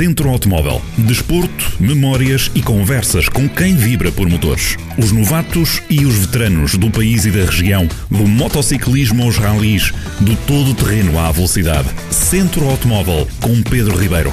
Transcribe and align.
Centro 0.00 0.30
Automóvel. 0.30 0.80
Desporto, 0.96 1.74
memórias 1.78 2.50
e 2.54 2.62
conversas 2.62 3.28
com 3.28 3.46
quem 3.46 3.76
vibra 3.76 4.10
por 4.10 4.26
motores. 4.30 4.78
Os 4.96 5.12
novatos 5.12 5.82
e 5.90 6.06
os 6.06 6.14
veteranos 6.14 6.74
do 6.78 6.90
país 6.90 7.26
e 7.26 7.30
da 7.30 7.44
região, 7.44 7.86
do 8.10 8.26
motociclismo 8.26 9.24
aos 9.24 9.36
ralis, 9.36 9.92
do 10.18 10.34
todo 10.46 10.72
terreno 10.72 11.18
à 11.18 11.30
velocidade. 11.30 11.86
Centro 12.10 12.66
Automóvel 12.70 13.28
com 13.42 13.62
Pedro 13.62 13.94
Ribeiro. 13.94 14.32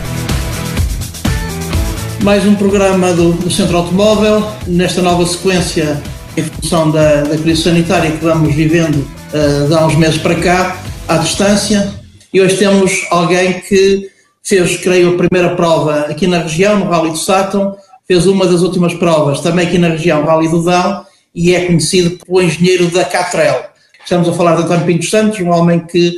Mais 2.24 2.46
um 2.46 2.56
programa 2.56 3.12
do, 3.12 3.52
Centro 3.52 3.76
Automóvel, 3.76 4.50
nesta 4.68 5.02
nova 5.02 5.26
sequência 5.26 6.02
em 6.38 6.44
função 6.44 6.92
da, 6.92 7.24
da 7.24 7.38
crise 7.38 7.64
sanitária 7.64 8.12
que 8.12 8.24
vamos 8.24 8.56
vivendo 8.56 9.06
uh, 9.34 9.76
há 9.76 9.86
uns 9.86 9.96
meses 9.96 10.18
para 10.18 10.36
cá, 10.36 10.82
à 11.10 11.18
distância, 11.18 11.94
e 12.34 12.40
hoje 12.40 12.56
temos 12.56 13.06
alguém 13.12 13.60
que 13.60 14.16
fez, 14.48 14.78
creio, 14.78 15.14
a 15.14 15.18
primeira 15.18 15.56
prova 15.56 16.02
aqui 16.02 16.26
na 16.26 16.40
região, 16.40 16.80
no 16.80 16.90
Rally 16.90 17.12
do 17.12 17.18
Sátão, 17.18 17.76
fez 18.08 18.26
uma 18.26 18.48
das 18.48 18.62
últimas 18.62 18.94
provas 18.94 19.42
também 19.42 19.68
aqui 19.68 19.78
na 19.78 19.90
região, 19.90 20.24
Rally 20.24 20.48
do 20.48 20.64
Dão, 20.64 21.06
e 21.36 21.54
é 21.54 21.66
conhecido 21.66 22.18
como 22.26 22.42
engenheiro 22.42 22.90
da 22.90 23.04
Catrel. 23.04 23.66
Estamos 24.02 24.30
a 24.30 24.34
falar 24.34 24.56
de 24.56 24.64
António 24.64 24.86
Pinto 24.86 25.06
Santos, 25.06 25.40
um 25.42 25.50
homem 25.50 25.82
que 25.82 26.14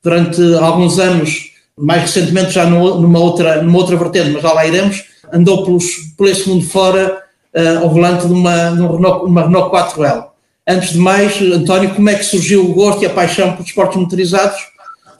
durante 0.00 0.40
alguns 0.60 1.00
anos, 1.00 1.50
mais 1.76 2.02
recentemente 2.02 2.52
já 2.52 2.64
numa 2.64 3.18
outra, 3.18 3.60
numa 3.60 3.78
outra 3.78 3.96
vertente, 3.96 4.30
mas 4.30 4.42
já 4.42 4.52
lá 4.52 4.64
iremos, 4.64 5.04
andou 5.32 5.64
pelos, 5.64 5.86
por 6.16 6.28
esse 6.28 6.48
mundo 6.48 6.64
fora 6.64 7.20
uh, 7.52 7.82
ao 7.82 7.90
volante 7.90 8.28
de 8.28 8.32
uma, 8.32 8.70
de 8.70 8.80
Renault, 8.80 9.26
uma 9.26 9.42
Renault 9.42 9.74
4L. 9.74 10.26
Antes 10.68 10.92
de 10.92 10.98
mais, 10.98 11.42
António, 11.42 11.92
como 11.96 12.08
é 12.08 12.14
que 12.14 12.24
surgiu 12.24 12.64
o 12.64 12.72
gosto 12.72 13.02
e 13.02 13.06
a 13.06 13.10
paixão 13.10 13.56
por 13.56 13.66
esportes 13.66 13.98
motorizados, 13.98 14.71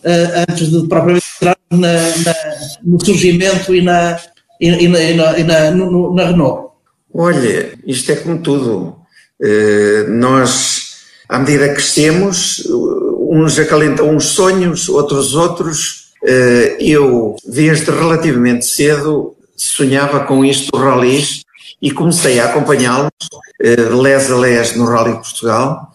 antes 0.04 0.70
de 0.70 0.86
propriamente 0.88 1.26
entrar 1.36 1.56
na, 1.70 1.92
na, 1.92 2.34
no 2.82 3.04
surgimento 3.04 3.74
e 3.74 3.82
na, 3.82 4.18
e, 4.60 4.68
e 4.68 4.88
na, 4.88 5.38
e 5.38 5.44
na, 5.44 5.70
no, 5.70 6.14
na 6.14 6.26
Renault? 6.26 6.72
Olha, 7.14 7.72
isto 7.86 8.12
é 8.12 8.16
como 8.16 8.38
tudo. 8.38 8.96
Uh, 9.40 10.08
nós, 10.08 10.94
à 11.28 11.38
medida 11.38 11.68
que 11.68 11.74
crescemos, 11.74 12.66
uns 13.28 13.58
acalentam 13.58 14.08
uns 14.14 14.26
sonhos, 14.26 14.88
outros 14.88 15.34
outros. 15.34 16.12
Uh, 16.22 16.80
eu, 16.80 17.36
desde 17.44 17.90
relativamente 17.90 18.64
cedo, 18.64 19.34
sonhava 19.56 20.20
com 20.20 20.44
isto 20.44 20.70
do 20.70 20.78
rallies 20.78 21.42
e 21.80 21.90
comecei 21.90 22.38
a 22.38 22.46
acompanhá-los 22.46 23.10
de 23.60 23.76
les 24.02 24.30
a 24.30 24.36
les 24.36 24.76
no 24.76 24.86
Rally 24.86 25.12
de 25.12 25.18
Portugal. 25.18 25.92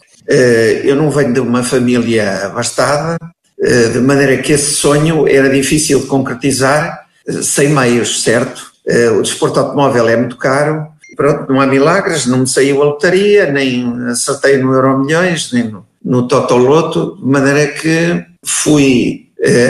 eu 0.83 0.95
não 0.95 1.09
venho 1.09 1.33
de 1.33 1.39
uma 1.39 1.63
família 1.63 2.45
abastada, 2.45 3.17
eh, 3.21 3.36
de 3.59 3.99
maneira 3.99 4.37
que 4.37 4.53
esse 4.53 4.75
sonho 4.75 5.27
era 5.27 5.49
difícil 5.49 6.01
de 6.01 6.05
concretizar 6.05 7.07
eh, 7.27 7.41
sem 7.41 7.69
meios, 7.69 8.21
certo? 8.21 8.71
Eh, 8.85 9.09
o 9.09 9.21
desporto 9.21 9.59
automóvel 9.59 10.07
é 10.07 10.15
muito 10.15 10.37
caro, 10.37 10.87
pronto, 11.15 11.51
não 11.51 11.59
há 11.59 11.65
milagres, 11.65 12.27
não 12.27 12.39
me 12.39 12.47
saiu 12.47 12.81
a 12.81 12.85
lotaria, 12.85 13.51
nem 13.51 14.07
acertei 14.07 14.57
no 14.57 14.73
Euro 14.73 14.99
Milhões, 14.99 15.51
nem 15.51 15.63
no, 15.63 15.85
no 16.05 16.27
Totoloto, 16.27 17.17
de 17.17 17.25
maneira 17.25 17.67
que 17.67 18.23
fui 18.45 19.25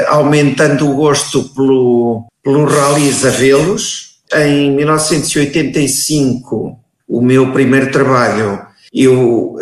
aumentando 0.08 0.90
o 0.90 0.96
gosto 0.96 1.44
pelo, 1.50 2.26
pelo 2.42 2.66
rallies 2.66 3.26
a 3.26 3.30
vê-los. 3.30 4.16
Em 4.34 4.72
1985, 4.72 6.80
o 7.08 7.22
meu 7.22 7.52
primeiro 7.52 7.92
trabalho, 7.92 8.62
eu 8.94 9.58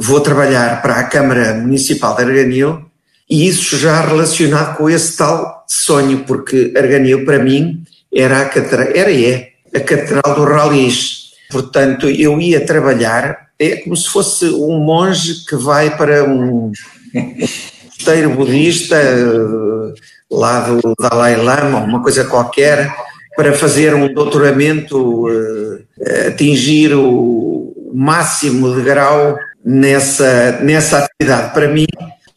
vou 0.00 0.20
trabalhar 0.20 0.80
para 0.80 0.94
a 0.94 1.04
Câmara 1.04 1.54
Municipal 1.54 2.16
de 2.16 2.22
Arganil 2.22 2.87
e 3.28 3.46
isso 3.46 3.76
já 3.76 4.00
relacionado 4.00 4.76
com 4.76 4.88
esse 4.88 5.16
tal 5.16 5.64
sonho, 5.68 6.24
porque 6.26 6.72
Arganil 6.76 7.24
para 7.24 7.38
mim 7.38 7.82
era 8.14 8.40
a 8.40 8.44
catedral, 8.46 8.88
era 8.94 9.10
e 9.10 9.26
é, 9.26 9.48
a 9.74 9.80
catedral 9.80 10.34
do 10.34 10.44
ralis. 10.44 11.28
Portanto, 11.50 12.08
eu 12.08 12.40
ia 12.40 12.64
trabalhar, 12.64 13.48
é 13.58 13.76
como 13.76 13.96
se 13.96 14.08
fosse 14.08 14.46
um 14.46 14.78
monge 14.78 15.44
que 15.46 15.56
vai 15.56 15.96
para 15.96 16.24
um 16.24 16.72
mosteiro 17.88 18.30
budista 18.30 18.96
lá 20.30 20.60
do 20.60 20.94
Dalai 20.98 21.36
Lama, 21.36 21.78
uma 21.80 22.02
coisa 22.02 22.24
qualquer, 22.24 22.94
para 23.36 23.52
fazer 23.52 23.94
um 23.94 24.12
doutoramento, 24.12 25.26
eh, 26.00 26.28
atingir 26.28 26.94
o 26.94 27.72
máximo 27.94 28.74
de 28.74 28.82
grau 28.82 29.38
nessa, 29.64 30.58
nessa 30.60 30.98
atividade. 30.98 31.54
Para 31.54 31.68
mim, 31.68 31.86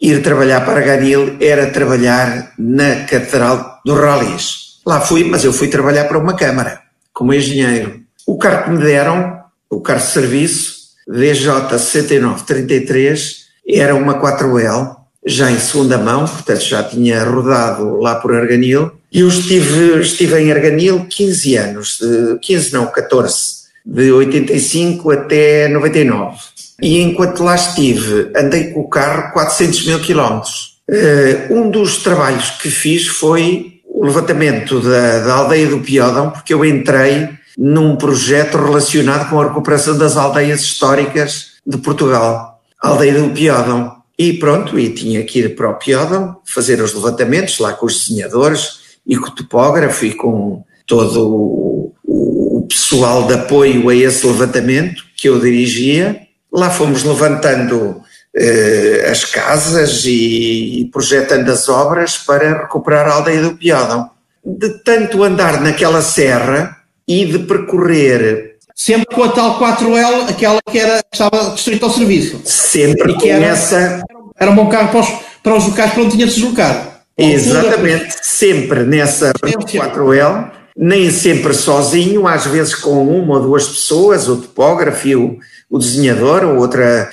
ir 0.02 0.24
trabalhar 0.24 0.66
para 0.66 0.82
Ganil 0.82 1.38
era 1.40 1.68
trabalhar 1.68 2.54
na 2.58 3.06
Catedral 3.06 3.80
dos 3.86 4.00
Ralis. 4.00 4.72
Lá 4.86 5.00
fui, 5.00 5.24
mas 5.24 5.46
eu 5.46 5.54
fui 5.54 5.68
trabalhar 5.68 6.06
para 6.06 6.18
uma 6.18 6.36
Câmara, 6.36 6.82
como 7.14 7.32
engenheiro. 7.34 8.02
O 8.26 8.36
carro 8.38 8.64
que 8.64 8.72
me 8.72 8.84
deram, 8.84 9.40
o 9.70 9.80
carro 9.80 10.00
de 10.00 10.08
serviço, 10.08 10.82
DJ6933, 11.08 13.42
era 13.68 13.94
uma 13.94 14.20
4L, 14.20 14.96
já 15.24 15.52
em 15.52 15.60
segunda 15.60 16.00
mão, 16.00 16.28
portanto 16.28 16.62
já 16.62 16.82
tinha 16.84 17.24
rodado 17.24 18.00
lá 18.00 18.16
por 18.16 18.34
Arganil. 18.34 18.92
E 19.12 19.20
eu 19.20 19.28
estive, 19.28 20.02
estive 20.02 20.40
em 20.40 20.52
Arganil 20.52 21.06
15 21.08 21.58
anos, 21.58 22.00
de, 22.00 22.40
15 22.40 22.74
não, 22.74 22.88
14, 22.88 23.62
de 23.86 24.12
85 24.12 25.12
até 25.12 25.68
99 25.68 26.40
e 26.82 27.00
enquanto 27.02 27.44
lá 27.44 27.56
estive, 27.56 28.32
andei 28.36 28.72
com 28.72 28.82
o 28.82 28.90
carro 28.90 29.32
400 29.34 29.86
mil 29.86 30.00
quilómetros. 30.00 30.82
Uh, 30.90 31.54
um 31.54 31.70
dos 31.70 31.98
trabalhos 31.98 32.50
que 32.50 32.70
fiz 32.70 33.08
foi 33.08 33.82
o 33.86 34.04
levantamento 34.04 34.80
da, 34.80 35.20
da 35.20 35.34
aldeia 35.36 35.68
do 35.68 35.80
Piódão, 35.80 36.32
porque 36.32 36.54
eu 36.54 36.66
entrei 36.66 37.30
num 37.58 37.96
projeto 37.96 38.58
relacionado 38.58 39.30
com 39.30 39.40
a 39.40 39.48
recuperação 39.48 39.98
das 39.98 40.18
aldeias 40.18 40.62
históricas 40.62 41.52
de 41.66 41.78
Portugal, 41.78 42.60
a 42.82 42.88
aldeia 42.88 43.22
do 43.22 43.30
Piódão. 43.30 43.98
E 44.18 44.34
pronto, 44.34 44.80
e 44.80 44.90
tinha 44.90 45.24
que 45.24 45.40
ir 45.40 45.56
para 45.56 45.70
o 45.70 45.76
Piódão, 45.76 46.38
fazer 46.46 46.82
os 46.82 46.94
levantamentos 46.94 47.60
lá 47.60 47.74
com 47.74 47.86
os 47.86 48.08
desenhadores 48.08 48.80
e 49.06 49.16
com 49.16 49.28
o 49.28 49.36
topógrafo 49.36 50.06
e 50.06 50.14
com 50.14 50.64
todo 50.86 51.28
o, 51.28 51.94
o 52.04 52.68
pessoal 52.68 53.28
de 53.28 53.34
apoio 53.34 53.90
a 53.90 53.96
esse 53.96 54.26
levantamento 54.26 55.04
que 55.16 55.30
eu 55.30 55.40
dirigia 55.40 56.28
Lá 56.52 56.70
fomos 56.70 57.04
levantando 57.04 58.02
eh, 58.36 59.08
as 59.10 59.26
casas 59.26 60.04
e, 60.06 60.82
e, 60.82 60.86
projetando 60.86 61.50
as 61.50 61.68
obras 61.70 62.18
para 62.18 62.62
recuperar 62.64 63.08
a 63.08 63.14
aldeia 63.14 63.42
do 63.42 63.56
Piódão. 63.56 64.10
De 64.44 64.70
tanto 64.84 65.24
andar 65.24 65.62
naquela 65.62 66.02
serra 66.02 66.78
e 67.08 67.26
de 67.26 67.40
percorrer. 67.40 68.56
Sempre 68.76 69.16
com 69.16 69.24
a 69.24 69.30
tal 69.30 69.60
4L, 69.60 70.30
aquela 70.30 70.60
que 70.70 70.80
era, 70.80 71.02
estava 71.12 71.52
distrito 71.52 71.86
ao 71.86 71.92
serviço. 71.92 72.42
Sempre 72.44 73.12
e 73.12 73.18
que 73.18 73.30
era, 73.30 73.46
essa. 73.46 74.02
Era 74.40 74.50
um 74.50 74.56
bom 74.56 74.68
carro 74.68 74.90
para 74.90 75.00
os, 75.02 75.10
para 75.44 75.56
os 75.56 75.66
locais 75.68 75.94
para 75.94 76.04
onde 76.04 76.16
tinha 76.16 76.26
de 76.26 76.34
se 76.34 76.40
deslocar. 76.40 76.92
Exatamente, 77.18 78.16
sempre 78.24 78.84
nessa 78.84 79.34
4L, 79.34 80.52
nem 80.76 81.12
sempre 81.12 81.54
sozinho, 81.54 82.28
às 82.28 82.46
vezes 82.48 82.74
com 82.74 83.06
uma 83.06 83.36
ou 83.36 83.42
duas 83.42 83.68
pessoas, 83.68 84.28
o 84.28 84.38
topógrafo 84.38 85.08
e 85.08 85.16
o, 85.16 85.38
o 85.72 85.80
desenhador, 85.80 86.44
ou 86.44 86.58
outra 86.58 87.10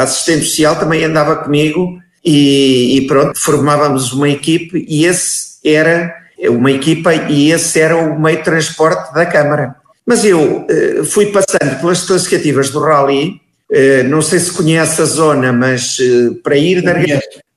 assistente 0.00 0.44
social 0.44 0.76
também 0.76 1.04
andava 1.04 1.36
comigo 1.36 1.98
e, 2.24 2.98
e, 2.98 3.06
pronto, 3.06 3.38
formávamos 3.38 4.12
uma 4.12 4.28
equipe 4.28 4.84
e 4.88 5.04
esse 5.06 5.54
era 5.64 6.14
uma 6.48 6.72
equipa 6.72 7.14
e 7.14 7.52
esse 7.52 7.80
era 7.80 7.96
o 7.96 8.20
meio 8.20 8.38
de 8.38 8.44
transporte 8.44 9.14
da 9.14 9.24
Câmara. 9.24 9.76
Mas 10.06 10.24
eu 10.24 10.66
uh, 10.66 11.04
fui 11.04 11.26
passando 11.26 11.80
pelas 11.80 12.02
classificativas 12.02 12.70
do 12.70 12.80
Rally, 12.80 13.40
uh, 13.70 14.08
não 14.08 14.20
sei 14.20 14.38
se 14.38 14.52
conhece 14.52 15.00
a 15.00 15.04
zona, 15.04 15.52
mas 15.52 15.98
uh, 15.98 16.34
para 16.42 16.56
ir 16.56 16.82
da 16.82 16.94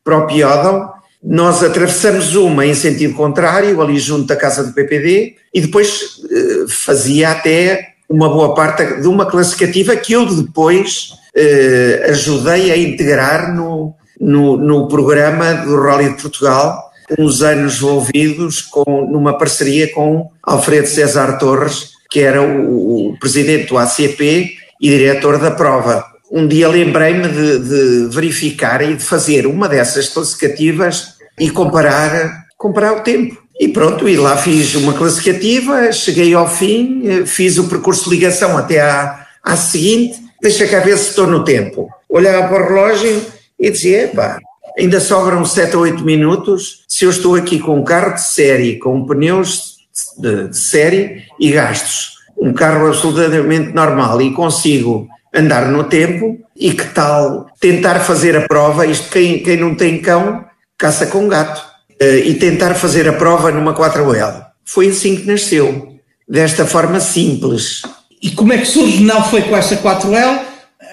para 0.04 0.18
o 0.18 0.28
Piódão, 0.28 0.90
nós 1.22 1.62
atravessamos 1.62 2.36
uma 2.36 2.66
em 2.66 2.74
sentido 2.74 3.14
contrário, 3.14 3.82
ali 3.82 4.00
junto 4.00 4.28
da 4.28 4.36
casa 4.36 4.64
do 4.64 4.72
PPD, 4.72 5.36
e 5.54 5.60
depois 5.60 6.22
fazia 6.70 7.32
até 7.32 7.96
uma 8.10 8.30
boa 8.30 8.54
parte 8.54 9.02
de 9.02 9.08
uma 9.08 9.26
classificativa 9.26 9.96
que 9.96 10.14
eu 10.14 10.26
depois 10.26 11.14
eh, 11.36 12.08
ajudei 12.10 12.72
a 12.72 12.78
integrar 12.78 13.54
no, 13.54 13.94
no, 14.20 14.58
no, 14.58 14.88
programa 14.88 15.54
do 15.54 15.80
Rally 15.80 16.10
de 16.16 16.22
Portugal, 16.22 16.92
uns 17.20 17.42
anos 17.42 17.78
envolvidos 17.78 18.62
com, 18.62 19.08
numa 19.12 19.38
parceria 19.38 19.92
com 19.94 20.30
Alfredo 20.42 20.88
César 20.88 21.38
Torres, 21.38 21.92
que 22.10 22.22
era 22.22 22.42
o, 22.42 23.12
o 23.12 23.20
presidente 23.20 23.68
do 23.68 23.78
ACP 23.78 24.56
e 24.82 24.90
diretor 24.90 25.38
da 25.38 25.52
prova. 25.52 26.06
Um 26.32 26.48
dia 26.48 26.68
lembrei-me 26.68 27.28
de, 27.28 27.60
de 27.60 28.16
verificar 28.16 28.82
e 28.82 28.96
de 28.96 29.04
fazer 29.04 29.46
uma 29.48 29.70
dessas 29.70 30.10
classificativas 30.10 31.14
e 31.40 31.50
comparar, 31.50 32.46
comparar 32.58 32.98
o 32.98 33.02
tempo. 33.02 33.38
E 33.60 33.68
pronto, 33.68 34.08
e 34.08 34.16
lá 34.16 34.38
fiz 34.38 34.76
uma 34.76 34.94
classificativa, 34.94 35.92
cheguei 35.92 36.34
ao 36.34 36.48
fim, 36.48 37.02
eh, 37.08 37.26
fiz 37.26 37.58
o 37.58 37.68
percurso 37.68 38.06
de 38.06 38.12
ligação 38.12 38.56
até 38.58 38.80
à, 38.82 39.26
à 39.44 39.56
seguinte, 39.56 40.20
deixa 40.42 40.66
ver 40.80 40.98
se 40.98 41.10
estou 41.10 41.26
no 41.26 41.44
tempo. 41.44 41.90
Olhava 42.08 42.48
para 42.48 42.64
o 42.64 42.68
relógio 42.68 43.26
e 43.60 43.72
dizia, 43.72 44.04
epá, 44.04 44.38
ainda 44.78 45.00
sobram 45.00 45.44
7 45.44 45.76
ou 45.76 45.84
8 45.84 46.04
minutos, 46.04 46.84
se 46.88 47.06
eu 47.06 47.10
estou 47.10 47.36
aqui 47.36 47.60
com 47.60 47.80
um 47.80 47.84
carro 47.84 48.14
de 48.14 48.22
série, 48.22 48.78
com 48.78 49.06
pneus 49.06 49.78
de, 50.20 50.50
de 50.50 50.58
série 50.58 51.24
e 51.40 51.52
gastos. 51.52 52.18
Um 52.38 52.54
carro 52.54 52.88
absolutamente 52.88 53.74
normal 53.74 54.22
e 54.22 54.34
consigo 54.34 55.08
andar 55.34 55.68
no 55.72 55.84
tempo 55.86 56.38
e 56.56 56.72
que 56.72 56.86
tal 56.94 57.48
tentar 57.60 58.00
fazer 58.02 58.38
a 58.38 58.48
prova, 58.48 58.86
isto 58.86 59.10
quem, 59.10 59.42
quem 59.42 59.58
não 59.58 59.74
tem 59.74 60.00
cão 60.00 60.46
caça 60.78 61.08
com 61.08 61.28
gato, 61.28 61.66
e 62.00 62.34
tentar 62.36 62.76
fazer 62.76 63.08
a 63.08 63.14
prova 63.14 63.52
numa 63.52 63.74
4L. 63.74 64.46
Foi 64.64 64.90
assim 64.90 65.16
que 65.16 65.26
nasceu, 65.26 65.96
desta 66.28 66.66
forma 66.66 67.00
simples. 67.00 67.82
E 68.22 68.32
como 68.32 68.54
é 68.54 68.58
que 68.58 68.66
surge? 68.66 69.04
Não 69.04 69.24
foi 69.24 69.42
com 69.44 69.56
essa 69.56 69.78
4L, 69.78 70.42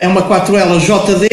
é 0.01 0.09
uma 0.09 0.23
4L 0.23 0.79
JD 0.81 1.29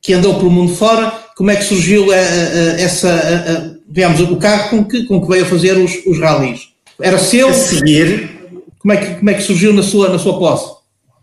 que 0.00 0.12
andou 0.12 0.34
pelo 0.34 0.50
mundo 0.50 0.74
fora. 0.74 1.12
Como 1.36 1.50
é 1.50 1.56
que 1.56 1.64
surgiu 1.64 2.12
eh, 2.12 2.18
eh, 2.18 2.82
essa, 2.82 3.80
digamos, 3.88 4.20
o 4.20 4.36
carro 4.36 4.70
com 4.70 4.84
que, 4.84 5.04
com 5.04 5.20
que 5.20 5.28
veio 5.28 5.44
a 5.44 5.48
fazer 5.48 5.76
os, 5.78 6.04
os 6.06 6.18
rallies? 6.18 6.68
Era 7.00 7.18
seu? 7.18 7.48
A 7.48 7.52
seguir. 7.52 8.30
Como 8.78 8.92
é 8.92 8.96
que, 8.96 9.14
como 9.14 9.30
é 9.30 9.34
que 9.34 9.42
surgiu 9.42 9.72
na 9.72 9.82
sua, 9.82 10.08
na 10.08 10.18
sua 10.18 10.38
posse? 10.38 10.72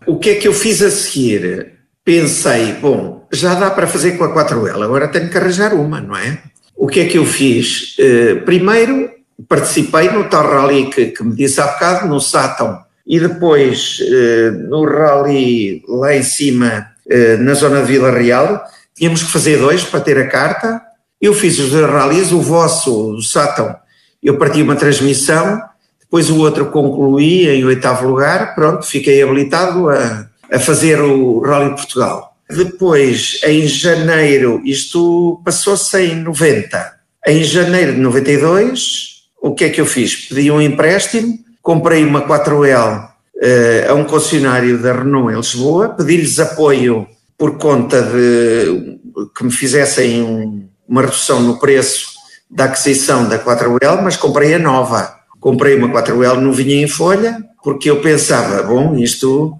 O 0.08 0.18
que 0.18 0.32
é 0.32 0.36
que 0.36 0.48
eu 0.48 0.54
fiz 0.54 0.82
a 0.82 0.90
seguir? 0.90 1.74
Pensei, 2.04 2.74
bom, 2.74 3.28
já 3.32 3.54
dá 3.54 3.70
para 3.70 3.86
fazer 3.86 4.18
com 4.18 4.24
a 4.24 4.34
4L, 4.34 4.82
agora 4.82 5.08
tenho 5.08 5.30
que 5.30 5.38
arranjar 5.38 5.74
uma, 5.74 6.02
não 6.02 6.16
é? 6.16 6.42
O 6.80 6.88
que 6.88 7.02
é 7.02 7.06
que 7.08 7.18
eu 7.18 7.26
fiz? 7.26 7.98
Uh, 8.00 8.46
primeiro, 8.46 9.12
participei 9.50 10.10
no 10.12 10.30
tal 10.30 10.50
rally 10.50 10.90
que, 10.90 11.08
que, 11.08 11.22
me 11.22 11.36
disse 11.36 11.60
há 11.60 11.68
bocado, 11.68 12.08
no 12.08 12.22
Sátão, 12.22 12.80
e 13.06 13.20
depois 13.20 14.00
uh, 14.00 14.52
no 14.70 14.86
rally 14.86 15.84
lá 15.90 16.16
em 16.16 16.24
cima, 16.24 16.88
uh, 17.06 17.44
na 17.44 17.54
zona 17.54 17.82
de 17.82 17.88
Vila 17.92 18.10
Real, 18.12 18.64
tínhamos 18.96 19.22
que 19.22 19.30
fazer 19.30 19.58
dois 19.58 19.84
para 19.84 20.00
ter 20.00 20.18
a 20.18 20.28
carta. 20.30 20.82
Eu 21.20 21.34
fiz 21.34 21.60
os 21.60 21.70
dois 21.70 21.86
rallies, 21.86 22.32
o 22.32 22.40
vosso, 22.40 23.16
o 23.16 23.22
Sátão, 23.22 23.76
eu 24.24 24.38
parti 24.38 24.62
uma 24.62 24.78
transmissão, 24.78 25.62
depois 26.00 26.30
o 26.30 26.40
outro 26.40 26.68
concluí 26.68 27.46
em 27.50 27.66
oitavo 27.66 28.08
lugar, 28.08 28.56
pronto, 28.56 28.86
fiquei 28.86 29.22
habilitado 29.22 29.90
a, 29.90 30.30
a 30.50 30.60
fazer 30.60 31.02
o 31.02 31.42
Rally 31.42 31.72
Portugal. 31.72 32.29
Depois, 32.50 33.40
em 33.44 33.68
janeiro, 33.68 34.60
isto 34.66 35.40
passou-se 35.46 36.02
em 36.02 36.16
90. 36.16 36.94
Em 37.28 37.44
janeiro 37.44 37.94
de 37.94 38.00
92, 38.00 39.26
o 39.40 39.54
que 39.54 39.66
é 39.66 39.70
que 39.70 39.80
eu 39.80 39.86
fiz? 39.86 40.28
Pedi 40.28 40.50
um 40.50 40.60
empréstimo, 40.60 41.38
comprei 41.62 42.04
uma 42.04 42.28
4L 42.28 43.06
uh, 43.06 43.10
eh, 43.40 43.86
a 43.88 43.94
um 43.94 44.04
concessionário 44.04 44.80
da 44.80 44.94
Renault 44.94 45.32
em 45.32 45.38
Lisboa, 45.38 45.90
pedi-lhes 45.90 46.40
apoio 46.40 47.08
por 47.38 47.58
conta 47.58 48.02
de 48.02 48.98
que 49.38 49.44
me 49.44 49.52
fizessem 49.52 50.24
um, 50.24 50.68
uma 50.88 51.02
redução 51.02 51.40
no 51.42 51.60
preço 51.60 52.10
da 52.50 52.66
aquisição 52.66 53.30
da 53.30 53.38
4L, 53.38 54.02
mas 54.02 54.18
comprei 54.18 54.56
a 54.56 54.60
nova. 54.60 55.20
Comprei 55.40 55.76
uma 55.76 55.90
4L 55.90 56.40
novinha 56.40 56.84
em 56.84 56.88
folha, 56.88 57.38
porque 57.64 57.90
eu 57.90 58.02
pensava, 58.02 58.64
bom, 58.64 58.96
isto 58.96 59.54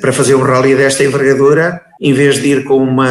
para 0.00 0.12
fazer 0.12 0.34
um 0.34 0.42
rally 0.42 0.76
desta 0.76 1.02
envergadura, 1.02 1.80
em 2.00 2.12
vez 2.12 2.36
de 2.36 2.48
ir 2.48 2.64
com 2.64 2.76
uma 2.76 3.08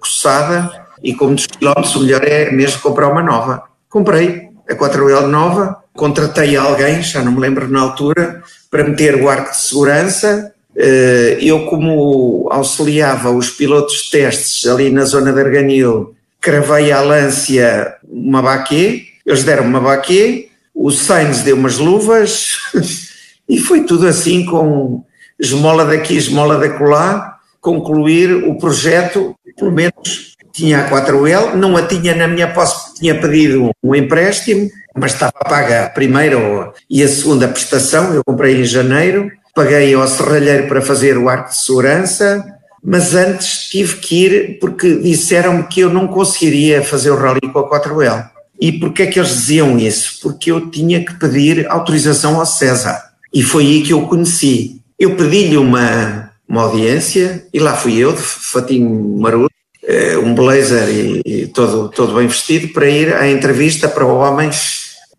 coçada 0.00 0.70
e 1.02 1.14
com 1.14 1.26
muitos 1.26 1.46
quilómetros, 1.46 1.94
o 1.96 2.00
melhor 2.00 2.22
é 2.24 2.50
mesmo 2.50 2.80
comprar 2.80 3.08
uma 3.08 3.22
nova. 3.22 3.62
Comprei 3.88 4.48
a 4.68 4.74
4L 4.74 5.26
nova, 5.26 5.76
contratei 5.94 6.56
alguém, 6.56 7.02
já 7.02 7.22
não 7.22 7.32
me 7.32 7.40
lembro 7.40 7.68
na 7.68 7.80
altura, 7.80 8.42
para 8.70 8.84
meter 8.84 9.16
o 9.16 9.28
arco 9.28 9.50
de 9.50 9.58
segurança. 9.58 10.52
Eh, 10.76 11.38
eu, 11.40 11.66
como 11.66 12.48
auxiliava 12.50 13.30
os 13.30 13.50
pilotos 13.50 14.04
de 14.04 14.10
testes 14.10 14.66
ali 14.66 14.90
na 14.90 15.04
zona 15.04 15.32
de 15.32 15.40
Arganil, 15.40 16.14
cravei 16.40 16.92
à 16.92 17.00
Lância 17.00 17.96
uma 18.08 18.40
baquê, 18.40 19.06
eles 19.26 19.44
deram 19.44 19.64
uma 19.64 19.80
baquê, 19.80 20.48
o 20.74 20.90
Sainz 20.90 21.42
deu 21.42 21.56
umas 21.56 21.78
luvas 21.78 22.56
e 23.48 23.58
foi 23.58 23.82
tudo 23.82 24.06
assim 24.06 24.44
com 24.46 25.04
esmola 25.40 25.84
daqui, 25.84 26.16
esmola 26.16 26.58
da 26.58 26.68
colar, 26.68 27.38
concluir 27.60 28.32
o 28.32 28.58
projeto, 28.58 29.34
pelo 29.56 29.72
menos 29.72 30.36
tinha 30.52 30.80
a 30.80 30.90
4L, 30.90 31.54
não 31.54 31.76
a 31.76 31.82
tinha 31.82 32.14
na 32.14 32.28
minha 32.28 32.52
posse, 32.52 32.94
tinha 32.94 33.18
pedido 33.18 33.70
um 33.82 33.94
empréstimo, 33.94 34.68
mas 34.96 35.12
estava 35.12 35.32
paga 35.32 35.84
a 35.84 35.90
primeira 35.90 36.36
e 36.88 37.02
a 37.02 37.08
segunda 37.08 37.48
prestação, 37.48 38.12
eu 38.12 38.22
comprei 38.24 38.60
em 38.60 38.64
janeiro, 38.64 39.30
paguei 39.54 39.94
ao 39.94 40.06
serralheiro 40.06 40.68
para 40.68 40.82
fazer 40.82 41.16
o 41.16 41.28
arco 41.28 41.50
de 41.50 41.58
segurança, 41.58 42.44
mas 42.82 43.14
antes 43.14 43.68
tive 43.68 43.96
que 43.96 44.24
ir 44.24 44.58
porque 44.58 44.96
disseram-me 44.96 45.64
que 45.64 45.80
eu 45.80 45.90
não 45.90 46.08
conseguiria 46.08 46.82
fazer 46.82 47.10
o 47.10 47.16
rally 47.16 47.40
com 47.52 47.58
a 47.58 47.70
4L. 47.70 48.30
E 48.60 48.72
porquê 48.72 49.04
é 49.04 49.06
que 49.06 49.18
eles 49.18 49.30
diziam 49.30 49.78
isso? 49.78 50.20
Porque 50.22 50.50
eu 50.50 50.70
tinha 50.70 51.04
que 51.04 51.14
pedir 51.14 51.66
autorização 51.68 52.38
ao 52.38 52.46
César. 52.46 53.02
E 53.32 53.42
foi 53.42 53.64
aí 53.64 53.82
que 53.82 53.92
eu 53.92 54.02
conheci. 54.02 54.79
Eu 55.00 55.16
pedi-lhe 55.16 55.56
uma, 55.56 56.30
uma 56.46 56.64
audiência 56.64 57.46
e 57.54 57.58
lá 57.58 57.74
fui 57.74 57.96
eu, 57.96 58.12
de 58.12 58.20
fatinho 58.20 59.18
marudo, 59.18 59.50
eh, 59.82 60.18
um 60.18 60.34
blazer 60.34 60.90
e, 60.90 61.22
e, 61.24 61.46
todo, 61.46 61.88
todo 61.88 62.14
bem 62.14 62.26
vestido, 62.26 62.68
para 62.74 62.86
ir 62.86 63.14
à 63.14 63.26
entrevista 63.26 63.88
para 63.88 64.04
o 64.04 64.18
homem, 64.18 64.50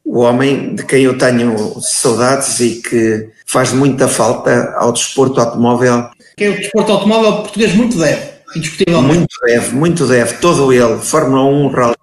o 0.05 0.19
homem 0.19 0.75
de 0.75 0.85
quem 0.85 1.05
eu 1.05 1.17
tenho 1.17 1.81
saudades 1.81 2.59
e 2.59 2.75
que 2.75 3.29
faz 3.47 3.73
muita 3.73 4.07
falta 4.07 4.71
ao 4.77 4.91
desporto 4.91 5.41
automóvel. 5.41 6.11
Que 6.37 6.43
é 6.43 6.49
o 6.51 6.57
desporto 6.57 6.91
automóvel 6.91 7.37
português 7.37 7.73
muito 7.73 7.97
deve, 7.97 8.21
indiscutivelmente. 8.55 9.17
Muito 9.17 9.39
deve, 9.43 9.75
muito 9.75 10.05
deve, 10.05 10.33
todo 10.35 10.71
ele, 10.71 10.99
Fórmula 10.99 11.43
1, 11.43 11.67
Rally, 11.69 11.95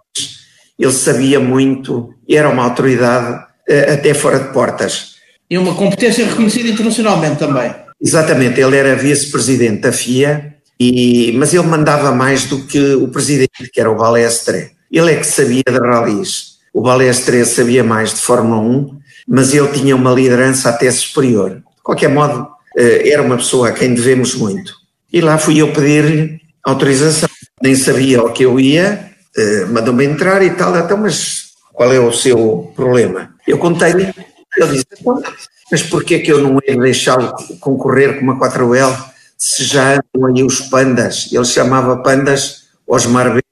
ele 0.76 0.92
sabia 0.92 1.38
muito, 1.38 2.12
era 2.28 2.48
uma 2.48 2.64
autoridade 2.64 3.40
eh, 3.68 3.94
até 3.94 4.12
fora 4.14 4.40
de 4.40 4.52
portas. 4.52 5.17
E 5.50 5.56
uma 5.56 5.74
competência 5.74 6.26
reconhecida 6.26 6.68
internacionalmente 6.68 7.38
também. 7.38 7.74
Exatamente, 8.00 8.60
ele 8.60 8.76
era 8.76 8.94
vice-presidente 8.94 9.80
da 9.80 9.92
FIA, 9.92 10.54
e, 10.78 11.32
mas 11.32 11.52
ele 11.52 11.66
mandava 11.66 12.12
mais 12.12 12.44
do 12.44 12.64
que 12.64 12.94
o 12.94 13.08
presidente, 13.08 13.68
que 13.72 13.80
era 13.80 13.90
o 13.90 13.96
Balestre. 13.96 14.70
Ele 14.90 15.12
é 15.12 15.16
que 15.16 15.26
sabia 15.26 15.64
de 15.66 15.78
ralis. 15.78 16.58
O 16.72 16.80
Balestre 16.80 17.44
sabia 17.44 17.82
mais 17.82 18.14
de 18.14 18.20
Fórmula 18.20 18.60
1, 18.60 18.98
mas 19.26 19.52
ele 19.52 19.68
tinha 19.68 19.96
uma 19.96 20.12
liderança 20.12 20.68
até 20.68 20.90
superior. 20.90 21.56
De 21.56 21.82
qualquer 21.82 22.08
modo, 22.08 22.46
eh, 22.76 23.10
era 23.10 23.22
uma 23.22 23.36
pessoa 23.36 23.68
a 23.68 23.72
quem 23.72 23.94
devemos 23.94 24.34
muito. 24.34 24.72
E 25.12 25.20
lá 25.20 25.36
fui 25.38 25.58
eu 25.58 25.72
pedir-lhe 25.72 26.40
autorização. 26.64 27.28
Nem 27.60 27.74
sabia 27.74 28.22
o 28.22 28.32
que 28.32 28.44
eu 28.44 28.60
ia, 28.60 29.10
eh, 29.36 29.64
mandou-me 29.64 30.04
entrar 30.04 30.42
e 30.42 30.50
tal, 30.50 30.76
então, 30.76 30.96
mas 30.96 31.48
qual 31.72 31.92
é 31.92 31.98
o 31.98 32.12
seu 32.12 32.72
problema? 32.76 33.34
Eu 33.46 33.58
contei-lhe 33.58 34.12
ele 34.56 34.72
disse, 34.72 34.86
mas 35.70 35.82
porquê 35.82 36.20
que 36.20 36.32
eu 36.32 36.40
não 36.40 36.58
ia 36.66 36.76
deixá-lo 36.76 37.34
concorrer 37.60 38.18
com 38.18 38.24
uma 38.24 38.38
4L 38.38 38.96
se 39.36 39.64
já 39.64 40.00
andam 40.14 40.34
aí 40.34 40.42
os 40.42 40.60
pandas? 40.62 41.28
Ele 41.32 41.44
chamava 41.44 42.02
pandas 42.02 42.68
os 42.86 43.06
Marbelha. 43.06 43.42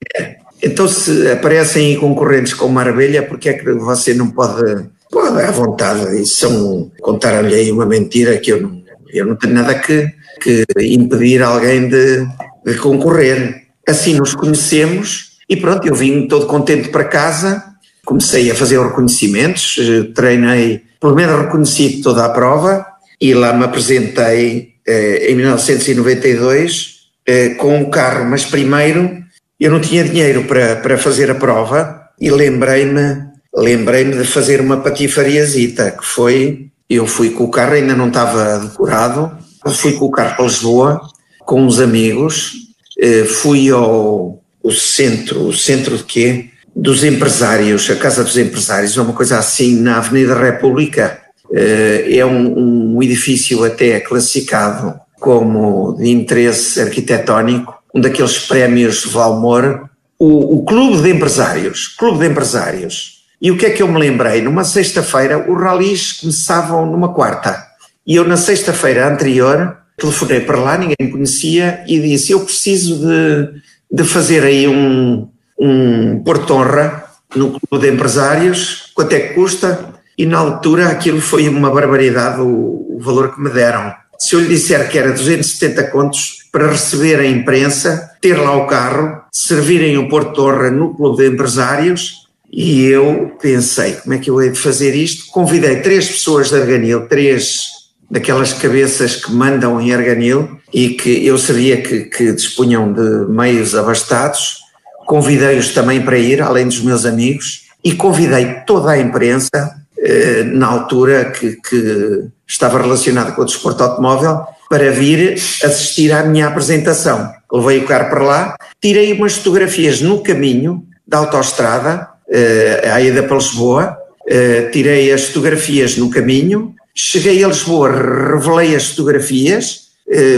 Então 0.62 0.88
se 0.88 1.30
aparecem 1.30 1.86
aí 1.86 1.96
concorrentes 1.96 2.54
com 2.54 2.68
Marbelha, 2.68 3.22
porquê 3.22 3.50
é 3.50 3.52
que 3.54 3.70
você 3.72 4.14
não 4.14 4.30
pode, 4.30 4.88
pode 5.10 5.42
à 5.42 5.50
vontade, 5.50 6.24
são, 6.26 6.90
contar-lhe 7.00 7.54
aí 7.54 7.70
uma 7.70 7.84
mentira 7.84 8.38
que 8.38 8.52
eu 8.52 8.62
não, 8.62 8.82
eu 9.12 9.26
não 9.26 9.36
tenho 9.36 9.54
nada 9.54 9.74
que, 9.74 10.10
que 10.40 10.64
impedir 10.80 11.42
alguém 11.42 11.88
de, 11.88 12.26
de 12.64 12.78
concorrer. 12.78 13.66
Assim 13.86 14.14
nos 14.14 14.34
conhecemos 14.34 15.36
e 15.48 15.56
pronto, 15.56 15.86
eu 15.86 15.94
vim 15.94 16.26
todo 16.26 16.46
contente 16.46 16.88
para 16.88 17.04
casa, 17.04 17.62
comecei 18.04 18.50
a 18.50 18.54
fazer 18.54 18.80
reconhecimentos, 18.80 19.76
eh, 19.78 20.12
treinei 20.12 20.82
pelo 21.06 21.14
menos 21.14 21.40
reconheci 21.42 22.00
toda 22.02 22.24
a 22.24 22.30
prova 22.30 22.84
e 23.20 23.32
lá 23.32 23.52
me 23.52 23.64
apresentei 23.64 24.74
eh, 24.84 25.30
em 25.30 25.36
1992 25.36 26.96
eh, 27.24 27.50
com 27.50 27.80
o 27.80 27.90
carro, 27.90 28.24
mas 28.24 28.44
primeiro 28.44 29.22
eu 29.60 29.70
não 29.70 29.78
tinha 29.78 30.02
dinheiro 30.02 30.42
para, 30.44 30.74
para 30.74 30.98
fazer 30.98 31.30
a 31.30 31.36
prova 31.36 32.08
e 32.20 32.28
lembrei-me 32.28 33.24
lembrei-me 33.54 34.16
de 34.16 34.24
fazer 34.24 34.60
uma 34.60 34.78
patifariazita, 34.78 35.92
que 35.92 36.04
foi, 36.04 36.66
eu 36.90 37.06
fui 37.06 37.30
com 37.30 37.44
o 37.44 37.50
carro, 37.50 37.74
ainda 37.74 37.94
não 37.94 38.08
estava 38.08 38.58
decorado, 38.58 39.30
fui 39.68 39.92
com 39.92 40.06
o 40.06 40.10
carro 40.10 40.36
para 40.36 40.44
Lisboa, 40.44 41.00
com 41.38 41.62
uns 41.62 41.78
amigos, 41.78 42.52
eh, 42.98 43.24
fui 43.24 43.70
ao 43.70 44.42
o 44.60 44.72
centro, 44.72 45.46
o 45.46 45.52
centro 45.52 45.96
de 45.96 46.02
quê? 46.02 46.50
Dos 46.76 47.02
empresários, 47.02 47.88
a 47.88 47.96
Casa 47.96 48.22
dos 48.22 48.36
Empresários, 48.36 48.98
é 48.98 49.00
uma 49.00 49.14
coisa 49.14 49.38
assim 49.38 49.80
na 49.80 49.96
Avenida 49.96 50.38
República. 50.38 51.18
Eh, 51.50 52.18
é 52.18 52.26
um, 52.26 52.96
um 52.96 53.02
edifício 53.02 53.64
até 53.64 53.98
classificado 54.00 55.00
como 55.18 55.96
de 55.96 56.10
interesse 56.10 56.78
arquitetónico, 56.82 57.74
um 57.94 58.00
daqueles 58.00 58.38
prémios 58.40 59.06
Valmor, 59.06 59.88
o, 60.18 60.58
o 60.58 60.64
Clube 60.64 61.00
de 61.00 61.10
Empresários. 61.10 61.88
Clube 61.88 62.18
de 62.18 62.26
Empresários. 62.26 63.24
E 63.40 63.50
o 63.50 63.56
que 63.56 63.64
é 63.64 63.70
que 63.70 63.82
eu 63.82 63.88
me 63.88 63.98
lembrei? 63.98 64.42
Numa 64.42 64.64
sexta-feira, 64.64 65.50
os 65.50 65.58
ralis 65.58 66.12
começavam 66.12 66.84
numa 66.84 67.14
quarta. 67.14 67.66
E 68.06 68.16
eu, 68.16 68.24
na 68.24 68.36
sexta-feira 68.36 69.10
anterior, 69.10 69.78
telefonei 69.96 70.40
para 70.40 70.58
lá, 70.58 70.76
ninguém 70.76 70.96
me 71.00 71.10
conhecia, 71.10 71.82
e 71.86 71.98
disse: 72.00 72.32
Eu 72.32 72.40
preciso 72.40 72.98
de, 72.98 73.60
de 73.90 74.04
fazer 74.04 74.44
aí 74.44 74.68
um, 74.68 75.28
um 75.58 76.22
Portonra 76.22 77.04
no 77.34 77.58
clube 77.58 77.86
de 77.86 77.92
empresários, 77.92 78.90
quanto 78.94 79.12
é 79.12 79.20
que 79.20 79.34
custa? 79.34 79.96
e 80.18 80.24
na 80.24 80.38
altura 80.38 80.88
aquilo 80.88 81.20
foi 81.20 81.48
uma 81.48 81.70
barbaridade 81.70 82.40
o, 82.40 82.96
o 82.96 82.98
valor 83.00 83.34
que 83.34 83.40
me 83.40 83.50
deram. 83.50 83.94
Se 84.18 84.34
eu 84.34 84.40
lhe 84.40 84.48
disser 84.48 84.88
que 84.88 84.98
era 84.98 85.12
270 85.12 85.90
contos 85.90 86.38
para 86.50 86.70
receber 86.70 87.20
a 87.20 87.26
imprensa, 87.26 88.12
ter 88.20 88.36
lá 88.36 88.56
o 88.56 88.66
carro, 88.66 89.22
servirem 89.30 89.98
o 89.98 90.08
Porto 90.08 90.32
Torre 90.32 90.70
no 90.70 90.94
Clube 90.94 91.18
de 91.18 91.28
Empresários, 91.28 92.26
e 92.50 92.86
eu 92.86 93.36
pensei, 93.42 93.92
como 93.96 94.14
é 94.14 94.18
que 94.18 94.30
eu 94.30 94.40
hei 94.40 94.50
de 94.50 94.58
fazer 94.58 94.94
isto? 94.94 95.26
Convidei 95.30 95.82
três 95.82 96.08
pessoas 96.08 96.48
de 96.48 96.56
Arganil, 96.56 97.06
três 97.08 97.66
daquelas 98.10 98.54
cabeças 98.54 99.16
que 99.16 99.32
mandam 99.32 99.80
em 99.80 99.92
Arganil 99.92 100.58
e 100.72 100.90
que 100.90 101.26
eu 101.26 101.36
sabia 101.36 101.82
que, 101.82 102.04
que 102.04 102.32
dispunham 102.32 102.90
de 102.90 103.30
meios 103.30 103.74
abastados. 103.74 104.60
Convidei-os 105.06 105.72
também 105.72 106.02
para 106.02 106.18
ir, 106.18 106.42
além 106.42 106.66
dos 106.66 106.82
meus 106.82 107.06
amigos, 107.06 107.66
e 107.82 107.92
convidei 107.94 108.62
toda 108.66 108.90
a 108.90 108.98
imprensa, 108.98 109.76
eh, 109.96 110.42
na 110.42 110.66
altura 110.66 111.26
que, 111.26 111.56
que 111.62 112.24
estava 112.46 112.82
relacionada 112.82 113.30
com 113.30 113.42
o 113.42 113.44
desporto 113.44 113.84
automóvel, 113.84 114.40
para 114.68 114.90
vir 114.90 115.34
assistir 115.62 116.10
à 116.12 116.24
minha 116.24 116.48
apresentação. 116.48 117.32
Levei 117.52 117.78
o 117.78 117.86
carro 117.86 118.10
para 118.10 118.22
lá, 118.24 118.56
tirei 118.82 119.12
umas 119.12 119.34
fotografias 119.34 120.00
no 120.00 120.20
caminho 120.24 120.84
da 121.06 121.18
autoestrada, 121.18 122.08
eh, 122.28 122.90
à 122.92 123.00
ida 123.00 123.22
para 123.22 123.36
Lisboa, 123.36 123.96
eh, 124.28 124.68
tirei 124.72 125.12
as 125.12 125.26
fotografias 125.26 125.96
no 125.96 126.10
caminho, 126.10 126.74
cheguei 126.92 127.44
a 127.44 127.48
Lisboa, 127.48 127.92
revelei 127.92 128.74
as 128.74 128.88
fotografias, 128.88 129.86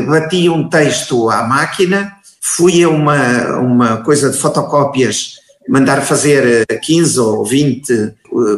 bati 0.06 0.48
um 0.48 0.68
texto 0.68 1.28
à 1.30 1.42
máquina, 1.42 2.17
fui 2.56 2.82
a 2.82 2.88
uma, 2.88 3.58
uma 3.58 3.96
coisa 3.98 4.30
de 4.30 4.36
fotocópias, 4.36 5.34
mandar 5.68 6.02
fazer 6.02 6.66
15 6.66 7.20
ou 7.20 7.44
20 7.44 8.14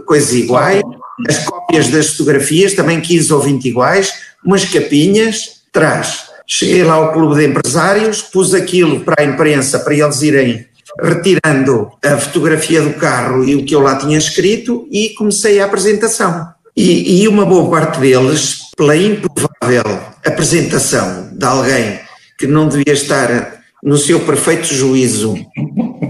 coisas 0.06 0.32
iguais, 0.32 0.82
as 1.28 1.38
cópias 1.44 1.88
das 1.88 2.10
fotografias, 2.10 2.74
também 2.74 3.00
15 3.00 3.32
ou 3.32 3.40
20 3.40 3.64
iguais, 3.66 4.12
umas 4.44 4.64
capinhas, 4.64 5.62
traz. 5.72 6.30
Cheguei 6.46 6.82
lá 6.82 6.94
ao 6.94 7.12
clube 7.12 7.36
de 7.36 7.46
empresários, 7.46 8.22
pus 8.22 8.54
aquilo 8.54 9.00
para 9.00 9.22
a 9.22 9.24
imprensa, 9.24 9.78
para 9.78 9.94
eles 9.94 10.22
irem 10.22 10.66
retirando 11.00 11.92
a 12.04 12.16
fotografia 12.16 12.82
do 12.82 12.94
carro 12.94 13.44
e 13.44 13.54
o 13.54 13.64
que 13.64 13.74
eu 13.74 13.80
lá 13.80 13.96
tinha 13.96 14.18
escrito 14.18 14.88
e 14.90 15.10
comecei 15.10 15.60
a 15.60 15.66
apresentação. 15.66 16.48
E, 16.76 17.22
e 17.22 17.28
uma 17.28 17.44
boa 17.44 17.70
parte 17.70 18.00
deles, 18.00 18.62
pela 18.76 18.96
improvável 18.96 19.84
apresentação 20.24 21.30
de 21.32 21.44
alguém 21.44 22.00
que 22.38 22.46
não 22.46 22.68
devia 22.68 22.94
estar 22.94 23.59
no 23.82 23.96
seu 23.96 24.20
perfeito 24.20 24.66
juízo 24.66 25.34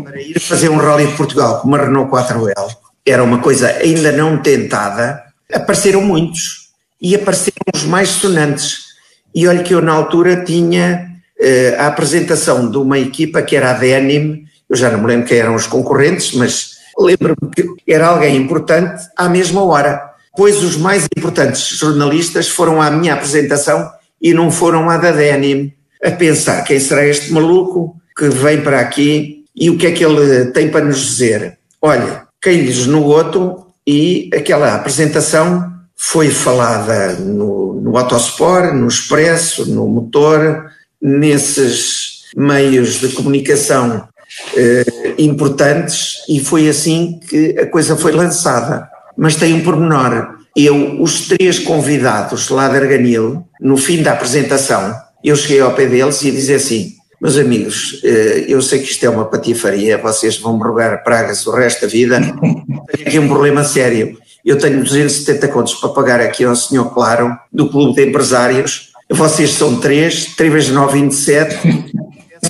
para 0.05 0.21
ir 0.21 0.41
fazer 0.41 0.69
um 0.69 0.77
Rally 0.77 1.07
de 1.07 1.17
Portugal 1.17 1.61
com 1.61 1.69
uma 1.69 1.79
Renault 1.79 2.11
4L, 2.11 2.77
era 3.07 3.23
uma 3.23 3.39
coisa 3.39 3.69
ainda 3.69 4.13
não 4.13 4.39
tentada, 4.39 5.23
apareceram 5.53 6.03
muitos 6.03 6.71
e 7.01 7.15
apareceram 7.15 7.57
os 7.75 7.85
mais 7.85 8.09
sonantes. 8.09 8.91
E 9.35 9.47
olha 9.47 9.63
que 9.63 9.73
eu 9.73 9.81
na 9.81 9.93
altura 9.93 10.45
tinha 10.45 11.09
uh, 11.41 11.81
a 11.81 11.87
apresentação 11.87 12.71
de 12.71 12.77
uma 12.77 12.99
equipa 12.99 13.43
que 13.43 13.57
era 13.57 13.71
a 13.71 13.75
Denim, 13.75 14.45
eu 14.69 14.77
já 14.77 14.91
não 14.91 15.01
me 15.01 15.07
lembro 15.07 15.27
quem 15.27 15.39
eram 15.39 15.55
os 15.55 15.67
concorrentes, 15.67 16.33
mas 16.35 16.77
lembro-me 16.99 17.51
que 17.51 17.67
era 17.89 18.09
alguém 18.09 18.37
importante 18.37 19.03
à 19.17 19.29
mesma 19.29 19.65
hora. 19.65 20.11
Pois 20.37 20.63
os 20.63 20.77
mais 20.77 21.09
importantes 21.17 21.77
jornalistas 21.77 22.49
foram 22.49 22.81
à 22.81 22.91
minha 22.91 23.15
apresentação 23.15 23.91
e 24.23 24.33
não 24.33 24.51
foram 24.51 24.89
à 24.89 24.97
da 24.97 25.11
Denim, 25.11 25.73
a 26.03 26.11
pensar 26.11 26.63
quem 26.65 26.79
será 26.79 27.07
este 27.07 27.33
maluco 27.33 27.97
que 28.17 28.29
vem 28.29 28.61
para 28.63 28.81
aqui 28.81 29.45
e 29.55 29.71
o 29.71 29.77
que 29.77 29.87
é 29.87 29.93
que 29.93 30.05
ele 30.05 30.47
tem 30.47 30.69
para 30.69 30.85
nos 30.85 31.01
dizer. 31.01 31.59
Olha, 31.81 32.25
quem 32.41 32.63
lhes 32.63 32.87
no 32.87 33.05
outro 33.05 33.67
e 33.87 34.31
aquela 34.35 34.75
apresentação 34.75 35.71
foi 35.97 36.31
falada 36.31 37.15
no, 37.15 37.81
no 37.81 37.97
Autosport, 37.97 38.73
no 38.75 38.89
Expresso, 38.89 39.71
no 39.71 39.87
Motor, 39.87 40.71
nesses 41.01 42.23
meios 42.37 43.01
de 43.01 43.09
comunicação 43.09 44.09
eh, 44.57 45.15
importantes 45.19 46.23
e 46.29 46.41
foi 46.41 46.69
assim 46.69 47.21
que 47.29 47.59
a 47.59 47.67
coisa 47.67 47.97
foi 47.97 48.13
lançada. 48.13 48.89
Mas 49.17 49.37
tem 49.37 49.55
um 49.55 49.63
pormenor. 49.63 50.39
Eu, 50.57 51.01
os 51.03 51.29
três 51.29 51.59
convidados 51.59 52.49
lá 52.49 52.69
de 52.69 52.77
Arganil, 52.77 53.45
no 53.61 53.77
fim 53.77 54.03
da 54.03 54.13
apresentação, 54.13 54.95
eu 55.23 55.37
cheguei 55.37 55.61
ao 55.61 55.75
pé 55.75 55.87
deles 55.87 56.23
e 56.23 56.31
disse 56.31 56.55
assim, 56.55 56.95
meus 57.21 57.37
amigos, 57.37 58.01
eh, 58.03 58.47
eu 58.49 58.63
sei 58.63 58.79
que 58.79 58.91
isto 58.91 59.05
é 59.05 59.11
uma 59.11 59.27
patifaria, 59.27 59.99
vocês 59.99 60.39
vão 60.39 60.57
me 60.57 60.63
rogar 60.63 61.03
pragas 61.05 61.47
o 61.47 61.53
resto 61.53 61.83
da 61.83 61.87
vida, 61.87 62.19
tenho 62.21 63.09
aqui 63.09 63.19
um 63.19 63.29
problema 63.29 63.63
sério. 63.63 64.19
Eu 64.43 64.57
tenho 64.57 64.83
270 64.83 65.49
contos 65.49 65.75
para 65.75 65.91
pagar 65.91 66.21
aqui 66.21 66.45
ao 66.45 66.57
senhor 66.57 66.95
Claro, 66.95 67.37
do 67.53 67.69
Clube 67.69 67.95
de 67.95 68.09
Empresários, 68.09 68.91
vocês 69.11 69.51
são 69.51 69.81
três, 69.81 70.35
3 70.37 70.53
vezes 70.53 70.71
9, 70.71 71.01
27, 71.01 71.59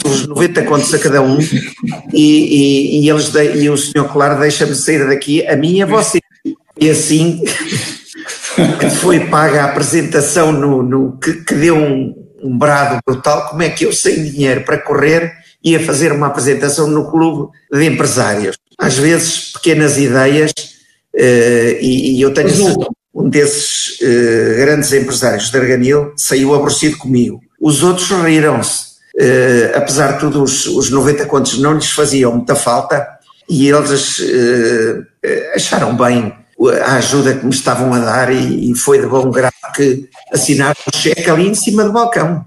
os 0.05 0.27
90 0.29 0.63
contos 0.63 0.93
a 0.95 0.99
cada 0.99 1.23
um 1.23 1.39
e, 2.13 3.01
e, 3.01 3.01
e 3.01 3.11
eles 3.11 3.31
de, 3.31 3.57
e 3.57 3.71
o 3.71 3.77
senhor 3.77 4.13
Claro 4.13 4.39
deixa-me 4.39 4.75
sair 4.75 5.07
daqui, 5.07 5.47
a 5.47 5.57
mim 5.57 5.77
e 5.77 5.83
a 5.83 5.87
você. 5.87 6.21
E 6.79 6.91
assim 6.91 7.43
foi 9.01 9.21
paga 9.21 9.63
a 9.63 9.65
apresentação 9.67 10.53
no, 10.53 10.83
no 10.83 11.19
que, 11.19 11.33
que, 11.45 11.55
deu 11.55 11.77
um, 11.77 12.15
um 12.43 12.57
brado 12.57 12.99
brutal, 13.07 13.49
como 13.49 13.63
é 13.63 13.71
que 13.71 13.85
eu 13.85 13.93
sem 13.93 14.23
dinheiro 14.25 14.65
para 14.65 14.79
correr 14.79 15.33
ia 15.63 15.85
fazer 15.85 16.13
uma 16.13 16.27
apresentação 16.27 16.87
no 16.89 17.11
clube 17.11 17.53
de 17.73 17.85
empresários. 17.85 18.57
Às 18.79 18.97
vezes 18.97 19.53
pequenas 19.53 19.99
ideias 19.99 20.51
uh, 21.15 21.79
e, 21.81 22.17
e, 22.17 22.23
eu 22.23 22.33
tenho 22.33 22.49
um 23.15 23.29
desses 23.29 24.01
uh, 24.01 24.57
grandes 24.57 24.93
empresários 24.93 25.51
de 25.51 25.57
Arganil 25.57 26.13
saiu 26.17 26.55
aborrecido 26.55 26.97
comigo. 26.97 27.41
Os 27.61 27.83
outros 27.83 28.11
riram-se 28.11 28.91
Uh, 29.13 29.77
apesar 29.77 30.13
de 30.13 30.21
tudo, 30.21 30.41
os, 30.41 30.67
os 30.67 30.89
90 30.89 31.27
contos 31.27 31.59
não 31.59 31.75
lhes 31.75 31.91
faziam 31.91 32.33
muita 32.33 32.55
falta 32.55 33.07
e 33.49 33.69
eles 33.69 34.23
acharam 35.55 35.95
bem 35.97 36.33
a 36.69 36.97
ajuda 36.97 37.35
que 37.35 37.45
me 37.45 37.53
estavam 37.53 37.93
a 37.95 37.99
dar 37.99 38.33
e, 38.33 38.71
e 38.71 38.75
foi 38.75 39.01
de 39.01 39.07
bom 39.07 39.31
grado 39.31 39.55
que 39.75 40.09
assinaram 40.33 40.77
o 40.93 40.97
cheque 40.97 41.31
ali 41.31 41.49
em 41.49 41.55
cima 41.55 41.85
do 41.85 41.93
balcão. 41.93 42.45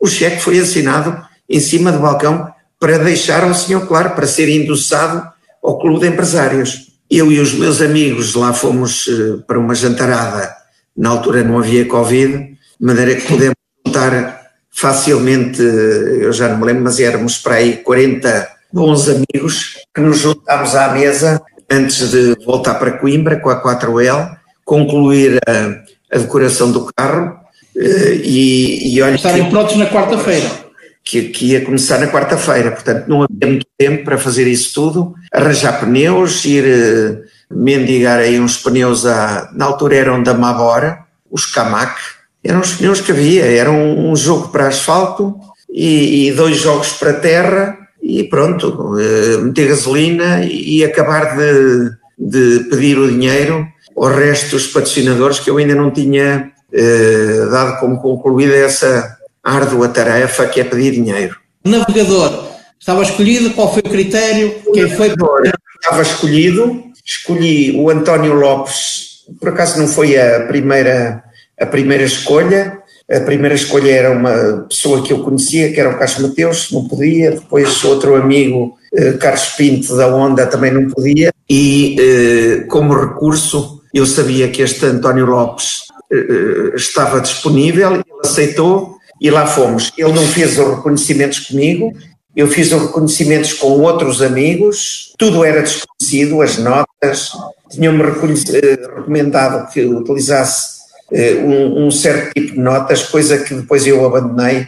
O 0.00 0.06
cheque 0.06 0.40
foi 0.40 0.58
assinado 0.58 1.20
em 1.48 1.58
cima 1.58 1.90
do 1.90 1.98
balcão 1.98 2.52
para 2.78 2.98
deixar 2.98 3.42
ao 3.42 3.54
senhor 3.54 3.86
Claro, 3.86 4.10
para 4.10 4.26
ser 4.26 4.48
endossado 4.48 5.26
ao 5.62 5.78
Clube 5.78 6.00
de 6.00 6.08
Empresários. 6.08 6.92
Eu 7.10 7.32
e 7.32 7.40
os 7.40 7.54
meus 7.54 7.80
amigos 7.80 8.34
lá 8.34 8.52
fomos 8.52 9.06
uh, 9.06 9.42
para 9.46 9.58
uma 9.58 9.74
jantarada, 9.74 10.54
na 10.96 11.10
altura 11.10 11.42
não 11.42 11.58
havia 11.58 11.86
Covid, 11.86 12.38
de 12.38 12.86
maneira 12.86 13.14
que 13.14 13.26
pudemos 13.26 13.56
juntar 13.84 14.40
facilmente, 14.70 15.62
eu 15.62 16.32
já 16.32 16.48
não 16.48 16.58
me 16.58 16.66
lembro, 16.66 16.84
mas 16.84 17.00
éramos 17.00 17.38
para 17.38 17.54
aí 17.54 17.78
40 17.78 18.48
bons 18.72 19.08
amigos 19.08 19.78
que 19.94 20.00
nos 20.00 20.18
juntámos 20.18 20.74
à 20.74 20.88
mesa 20.88 21.40
antes 21.70 22.10
de 22.10 22.36
voltar 22.44 22.74
para 22.74 22.92
Coimbra 22.92 23.40
com 23.40 23.50
a 23.50 23.62
4L, 23.62 24.36
concluir 24.64 25.38
a, 25.46 26.16
a 26.16 26.18
decoração 26.18 26.70
do 26.72 26.90
carro 26.94 27.38
eh, 27.76 28.20
e, 28.22 28.94
e 28.94 29.02
olha. 29.02 29.14
Estarem 29.14 29.50
prontos 29.50 29.76
na 29.76 29.86
quarta-feira. 29.86 30.66
Que, 31.04 31.28
que, 31.28 31.52
ia 31.52 31.64
começar 31.64 31.98
na 31.98 32.08
quarta-feira, 32.08 32.72
portanto 32.72 33.06
não 33.06 33.22
havia 33.22 33.46
muito 33.46 33.66
tempo 33.78 34.04
para 34.04 34.18
fazer 34.18 34.48
isso 34.48 34.74
tudo, 34.74 35.14
arranjar 35.32 35.78
pneus, 35.78 36.44
ir 36.44 36.64
uh, 36.64 37.22
mendigar 37.48 38.18
aí 38.18 38.40
uns 38.40 38.56
pneus, 38.56 39.06
a, 39.06 39.48
na 39.54 39.66
altura 39.66 39.94
eram 39.94 40.20
da 40.20 40.34
Mabora, 40.34 41.04
os 41.30 41.46
Camac, 41.46 41.94
eram 42.42 42.58
os 42.58 42.72
pneus 42.72 43.00
que 43.00 43.12
havia, 43.12 43.44
era 43.44 43.70
um, 43.70 44.10
um 44.10 44.16
jogo 44.16 44.48
para 44.48 44.66
asfalto 44.66 45.38
e, 45.70 46.26
e, 46.26 46.32
dois 46.32 46.56
jogos 46.56 46.94
para 46.94 47.12
terra 47.12 47.85
e 48.08 48.22
pronto, 48.24 48.68
uh, 48.68 49.42
meter 49.42 49.68
gasolina 49.68 50.44
e, 50.44 50.84
acabar 50.84 51.36
de, 51.36 51.90
de, 52.16 52.64
pedir 52.70 52.96
o 52.98 53.10
dinheiro 53.10 53.66
ao 53.96 54.04
resto 54.04 54.52
dos 54.52 54.68
patrocinadores 54.68 55.40
que 55.40 55.50
eu 55.50 55.56
ainda 55.56 55.74
não 55.74 55.90
tinha 55.90 56.52
uh, 56.72 57.50
dado 57.50 57.80
como 57.80 58.00
concluída 58.00 58.54
essa 58.54 59.16
árdua 59.42 59.88
tarefa 59.88 60.46
que 60.46 60.60
é 60.60 60.64
pedir 60.64 60.92
dinheiro. 60.92 61.36
Navegador, 61.64 62.46
estava 62.78 63.02
escolhido, 63.02 63.50
qual 63.50 63.72
foi 63.72 63.82
o 63.84 63.90
critério? 63.90 64.54
O 64.64 64.72
Quem 64.72 64.88
foi? 64.88 65.08
Estava 65.08 66.02
escolhido, 66.02 66.84
escolhi 67.04 67.76
o 67.76 67.90
António 67.90 68.34
Lopes, 68.34 69.24
por 69.40 69.48
acaso 69.48 69.80
não 69.80 69.88
foi 69.88 70.16
a 70.16 70.46
primeira 70.46 71.24
a 71.60 71.66
primeira 71.66 72.04
escolha. 72.04 72.75
A 73.08 73.20
primeira 73.20 73.54
escolha 73.54 73.90
era 73.90 74.10
uma 74.10 74.66
pessoa 74.68 75.02
que 75.02 75.12
eu 75.12 75.22
conhecia, 75.22 75.72
que 75.72 75.78
era 75.78 75.90
o 75.90 75.98
Carlos 75.98 76.18
Mateus, 76.18 76.72
não 76.72 76.88
podia. 76.88 77.30
Depois 77.32 77.84
outro 77.84 78.16
amigo, 78.16 78.76
eh, 78.92 79.12
Carlos 79.12 79.48
Pinto, 79.56 79.96
da 79.96 80.08
Onda, 80.08 80.44
também 80.46 80.72
não 80.72 80.88
podia. 80.88 81.32
E 81.48 81.96
eh, 82.00 82.64
como 82.68 82.98
recurso, 82.98 83.80
eu 83.94 84.04
sabia 84.04 84.48
que 84.48 84.60
este 84.60 84.86
António 84.86 85.24
Lopes 85.24 85.82
eh, 86.12 86.74
estava 86.74 87.20
disponível, 87.20 87.92
ele 87.92 88.04
aceitou 88.24 88.96
e 89.20 89.30
lá 89.30 89.46
fomos. 89.46 89.92
Ele 89.96 90.12
não 90.12 90.26
fez 90.26 90.58
os 90.58 90.76
reconhecimentos 90.76 91.38
comigo, 91.40 91.92
eu 92.34 92.48
fiz 92.48 92.72
os 92.72 92.82
reconhecimentos 92.82 93.52
com 93.52 93.68
outros 93.82 94.20
amigos, 94.20 95.14
tudo 95.16 95.44
era 95.44 95.62
desconhecido, 95.62 96.42
as 96.42 96.58
notas, 96.58 97.30
tinham-me 97.70 98.02
recomendado 98.02 99.70
que 99.72 99.84
utilizasse 99.84 100.75
um, 101.12 101.86
um 101.86 101.90
certo 101.90 102.32
tipo 102.34 102.52
de 102.52 102.60
notas, 102.60 103.04
coisa 103.04 103.38
que 103.38 103.54
depois 103.54 103.86
eu 103.86 104.04
abandonei 104.04 104.66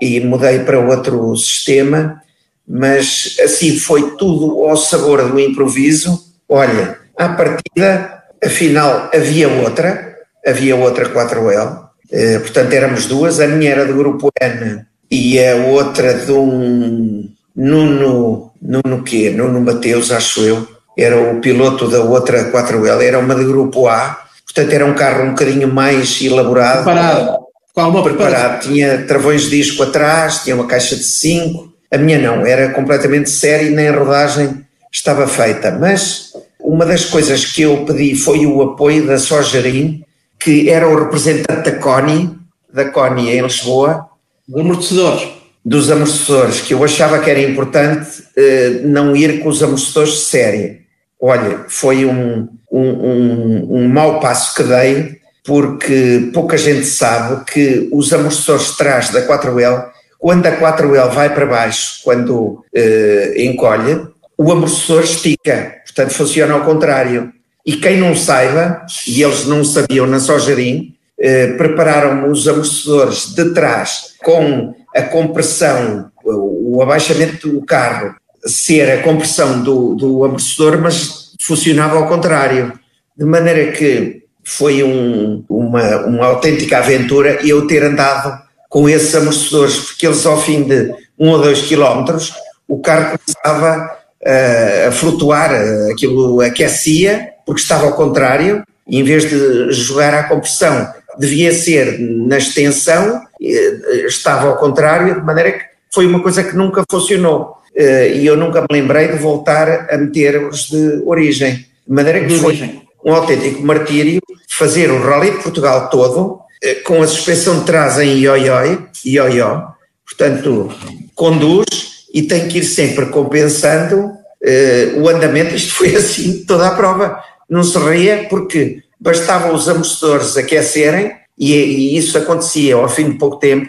e 0.00 0.20
mudei 0.20 0.60
para 0.60 0.78
outro 0.78 1.36
sistema, 1.36 2.20
mas 2.66 3.36
assim 3.42 3.78
foi 3.78 4.16
tudo 4.16 4.64
ao 4.64 4.76
sabor 4.76 5.28
do 5.28 5.38
improviso. 5.38 6.18
Olha, 6.48 6.98
à 7.16 7.28
partida, 7.30 8.22
afinal, 8.44 9.10
havia 9.14 9.48
outra, 9.48 10.16
havia 10.46 10.76
outra 10.76 11.08
4L, 11.08 11.88
eh, 12.10 12.38
portanto 12.38 12.72
éramos 12.72 13.06
duas, 13.06 13.40
a 13.40 13.46
minha 13.46 13.70
era 13.70 13.86
do 13.86 13.94
grupo 13.94 14.30
N 14.40 14.84
e 15.10 15.38
a 15.44 15.56
outra 15.66 16.14
de 16.14 16.32
um 16.32 17.28
Nuno, 17.54 18.52
Nuno 18.60 19.02
quê? 19.04 19.30
Nuno 19.30 19.60
Mateus, 19.60 20.10
acho 20.10 20.40
eu, 20.40 20.66
era 20.96 21.16
o 21.16 21.40
piloto 21.40 21.88
da 21.88 22.02
outra 22.02 22.50
4L, 22.50 23.02
era 23.02 23.18
uma 23.18 23.34
de 23.34 23.44
grupo 23.44 23.88
A, 23.88 24.21
portanto 24.52 24.72
era 24.72 24.86
um 24.86 24.94
carro 24.94 25.24
um 25.24 25.30
bocadinho 25.30 25.72
mais 25.72 26.20
elaborado. 26.20 26.84
Preparado. 26.84 27.42
Qual 27.74 27.90
uma 27.90 28.02
preparado. 28.02 28.62
Tinha 28.62 29.04
travões 29.06 29.42
de 29.42 29.50
disco 29.50 29.82
atrás, 29.82 30.42
tinha 30.42 30.54
uma 30.54 30.66
caixa 30.66 30.94
de 30.94 31.04
5. 31.04 31.72
A 31.90 31.98
minha 31.98 32.18
não, 32.18 32.44
era 32.44 32.70
completamente 32.70 33.30
séria 33.30 33.66
e 33.66 33.70
nem 33.70 33.88
a 33.88 33.98
rodagem 33.98 34.62
estava 34.92 35.26
feita. 35.26 35.70
Mas 35.70 36.32
uma 36.60 36.84
das 36.84 37.04
coisas 37.06 37.46
que 37.46 37.62
eu 37.62 37.84
pedi 37.84 38.14
foi 38.14 38.46
o 38.46 38.62
apoio 38.62 39.06
da 39.06 39.18
Sojarim, 39.18 40.04
que 40.38 40.68
era 40.68 40.86
o 40.88 40.98
representante 40.98 41.70
da 41.70 41.78
CONI, 41.78 42.30
da 42.72 42.84
CONI 42.90 43.30
em 43.30 43.42
Lisboa. 43.42 44.06
Dos 44.46 44.60
amortecedores. 44.60 45.28
Dos 45.64 45.90
amortecedores, 45.90 46.60
que 46.60 46.74
eu 46.74 46.84
achava 46.84 47.20
que 47.20 47.30
era 47.30 47.40
importante 47.40 48.24
eh, 48.36 48.80
não 48.84 49.14
ir 49.14 49.40
com 49.40 49.48
os 49.48 49.62
amortecedores 49.62 50.12
de 50.12 50.20
série. 50.20 50.81
Olha, 51.24 51.66
foi 51.68 52.04
um, 52.04 52.48
um, 52.68 52.80
um, 52.80 53.66
um 53.76 53.88
mau 53.88 54.18
passo 54.18 54.56
que 54.56 54.64
dei, 54.64 55.20
porque 55.44 56.30
pouca 56.34 56.58
gente 56.58 56.84
sabe 56.84 57.44
que 57.44 57.88
os 57.92 58.12
amortecedores 58.12 58.72
de 58.72 58.76
trás 58.76 59.10
da 59.10 59.24
4L, 59.24 59.86
quando 60.18 60.46
a 60.46 60.56
4L 60.58 61.10
vai 61.10 61.32
para 61.32 61.46
baixo, 61.46 62.00
quando 62.02 62.64
eh, 62.74 63.34
encolhe, 63.36 64.04
o 64.36 64.50
amortecedor 64.50 65.04
estica, 65.04 65.76
portanto 65.84 66.10
funciona 66.10 66.54
ao 66.54 66.64
contrário. 66.64 67.32
E 67.64 67.76
quem 67.76 67.98
não 67.98 68.16
saiba, 68.16 68.84
e 69.06 69.22
eles 69.22 69.46
não 69.46 69.64
sabiam 69.64 70.08
na 70.08 70.18
Sojarim, 70.18 70.96
eh, 71.20 71.52
prepararam 71.52 72.32
os 72.32 72.48
amortecedores 72.48 73.32
de 73.32 73.54
trás 73.54 74.14
com 74.24 74.74
a 74.92 75.02
compressão, 75.02 76.10
o 76.24 76.82
abaixamento 76.82 77.48
do 77.48 77.64
carro 77.64 78.16
ser 78.44 78.90
a 78.90 79.02
compressão 79.02 79.62
do, 79.62 79.94
do 79.94 80.24
amortecedor, 80.24 80.80
mas 80.80 81.32
funcionava 81.40 81.96
ao 81.96 82.08
contrário. 82.08 82.72
De 83.16 83.24
maneira 83.24 83.72
que 83.72 84.22
foi 84.44 84.82
um, 84.82 85.44
uma, 85.48 86.06
uma 86.06 86.26
autêntica 86.26 86.78
aventura 86.78 87.38
eu 87.46 87.66
ter 87.66 87.82
andado 87.82 88.42
com 88.68 88.88
esses 88.88 89.14
amortecedores, 89.14 89.76
porque 89.78 90.06
eles 90.06 90.24
ao 90.26 90.40
fim 90.40 90.62
de 90.62 90.92
um 91.18 91.30
ou 91.30 91.38
dois 91.40 91.62
quilómetros, 91.62 92.32
o 92.66 92.80
carro 92.80 93.18
começava 93.18 93.98
uh, 94.22 94.88
a 94.88 94.92
flutuar, 94.92 95.50
aquilo 95.92 96.40
aquecia, 96.40 97.28
porque 97.44 97.60
estava 97.60 97.86
ao 97.86 97.92
contrário, 97.92 98.64
e 98.88 98.98
em 98.98 99.04
vez 99.04 99.28
de 99.28 99.72
jogar 99.72 100.14
à 100.14 100.24
compressão, 100.24 100.92
devia 101.18 101.52
ser 101.52 101.98
na 102.00 102.38
extensão, 102.38 103.20
estava 103.40 104.48
ao 104.48 104.56
contrário, 104.56 105.14
de 105.14 105.20
maneira 105.20 105.52
que 105.52 105.64
foi 105.92 106.06
uma 106.06 106.20
coisa 106.20 106.42
que 106.42 106.56
nunca 106.56 106.82
funcionou. 106.90 107.58
Uh, 107.74 108.14
e 108.14 108.26
eu 108.26 108.36
nunca 108.36 108.60
me 108.60 108.66
lembrei 108.70 109.08
de 109.08 109.18
voltar 109.18 109.88
a 109.90 109.96
meter 109.96 110.44
os 110.44 110.68
de 110.68 111.02
origem. 111.06 111.66
De 111.86 111.94
maneira 111.94 112.24
que 112.24 112.34
foi 112.38 112.82
um 113.04 113.14
autêntico 113.14 113.62
martírio 113.62 114.20
fazer 114.48 114.90
o 114.90 115.02
Rally 115.02 115.32
de 115.32 115.42
Portugal 115.42 115.88
todo 115.88 116.20
uh, 116.22 116.40
com 116.84 117.02
a 117.02 117.06
suspensão 117.06 117.60
de 117.60 117.64
trás 117.64 117.98
em 117.98 118.18
ioioi, 118.18 118.78
ioió, 119.04 119.68
portanto, 120.06 120.70
conduz 121.14 121.66
e 122.12 122.22
tem 122.22 122.48
que 122.48 122.58
ir 122.58 122.64
sempre 122.64 123.06
compensando 123.06 124.04
uh, 124.06 125.00
o 125.00 125.08
andamento. 125.08 125.54
Isto 125.54 125.74
foi 125.74 125.94
assim 125.96 126.44
toda 126.44 126.68
a 126.68 126.74
prova. 126.74 127.18
Não 127.48 127.62
se 127.62 127.78
ria 127.78 128.26
porque 128.28 128.82
bastavam 129.00 129.54
os 129.54 129.68
amortecedores 129.68 130.36
aquecerem 130.36 131.12
e, 131.38 131.54
e 131.54 131.96
isso 131.96 132.16
acontecia 132.16 132.76
ao 132.76 132.88
fim 132.88 133.10
de 133.10 133.18
pouco 133.18 133.36
tempo, 133.36 133.68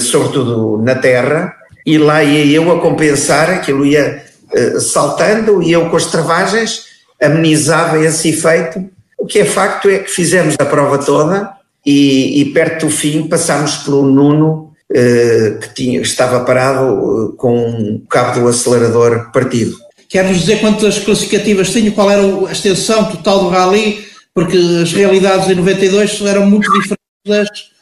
sobretudo 0.00 0.82
na 0.82 0.94
terra, 0.94 1.56
e 1.86 1.98
lá 1.98 2.22
ia 2.24 2.56
eu 2.56 2.70
a 2.72 2.80
compensar, 2.80 3.48
aquilo 3.48 3.86
ia 3.86 4.24
uh, 4.52 4.80
saltando, 4.80 5.62
e 5.62 5.70
eu 5.70 5.88
com 5.88 5.96
as 5.96 6.06
travagens 6.06 6.86
amenizava 7.22 8.04
esse 8.04 8.30
efeito. 8.30 8.84
O 9.16 9.24
que 9.24 9.38
é 9.38 9.44
facto 9.44 9.88
é 9.88 10.00
que 10.00 10.10
fizemos 10.10 10.56
a 10.58 10.64
prova 10.64 10.98
toda 10.98 11.48
e, 11.84 12.40
e 12.40 12.44
perto 12.46 12.86
do 12.86 12.92
fim 12.92 13.28
passámos 13.28 13.76
pelo 13.76 14.04
Nuno, 14.04 14.72
uh, 14.90 15.58
que 15.60 15.74
tinha, 15.74 16.00
estava 16.00 16.40
parado 16.40 17.34
com 17.38 17.56
o 17.70 18.02
cabo 18.08 18.40
do 18.40 18.48
acelerador 18.48 19.30
partido. 19.30 19.76
Quer-nos 20.08 20.40
dizer 20.40 20.60
quantas 20.60 20.98
classificativas 20.98 21.70
tinha, 21.70 21.92
qual 21.92 22.10
era 22.10 22.22
a 22.48 22.52
extensão 22.52 23.04
total 23.04 23.44
do 23.44 23.48
rally, 23.48 24.04
porque 24.34 24.56
as 24.82 24.92
realidades 24.92 25.48
em 25.48 25.54
92 25.54 26.20
eram 26.22 26.46
muito 26.46 26.70
diferentes 26.72 27.05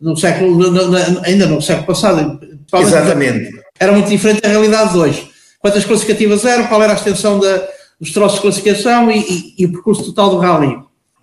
do 0.01 0.17
século, 0.17 0.61
ainda 1.25 1.47
no 1.47 1.61
século 1.61 1.87
passado. 1.87 2.41
Exatamente 2.75 3.65
era 3.79 3.93
muito 3.93 4.09
diferente 4.09 4.43
da 4.43 4.49
realidade 4.49 4.93
de 4.93 4.99
hoje. 4.99 5.31
Quantas 5.59 5.85
classificativas 5.85 6.45
eram, 6.45 6.67
qual 6.67 6.83
era 6.83 6.93
a 6.93 6.97
extensão 6.97 7.39
da, 7.39 7.67
dos 8.01 8.13
troços 8.13 8.37
de 8.37 8.43
classificação 8.43 9.11
e, 9.11 9.19
e, 9.19 9.55
e, 9.59 9.67
o 9.67 9.73
percurso 9.73 10.05
total 10.05 10.31
do 10.31 10.39
rally? 10.39 10.77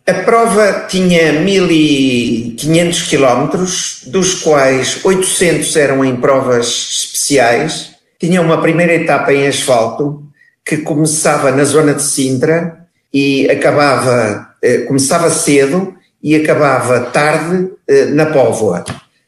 A 0.08 0.14
prova 0.14 0.88
tinha 0.90 1.34
1500 1.42 3.04
quilómetros, 3.04 4.02
dos 4.08 4.36
quais 4.36 5.04
800 5.06 5.76
eram 5.76 6.04
em 6.04 6.16
provas 6.16 6.68
especiais. 6.68 7.92
Tinha 8.20 8.42
uma 8.42 8.62
primeira 8.62 8.94
etapa 8.94 9.32
em 9.32 9.48
asfalto, 9.48 10.24
que 10.66 10.78
começava 10.78 11.52
na 11.52 11.64
zona 11.64 11.94
de 11.94 12.02
Sintra 12.02 12.80
e 13.14 13.50
acabava, 13.50 14.56
eh, 14.62 14.80
começava 14.80 15.30
cedo 15.30 15.96
e 16.24 16.36
acabava 16.36 17.00
tarde 17.02 17.72
eh, 17.88 18.06
na 18.06 18.28
Póvoa. 18.28 18.84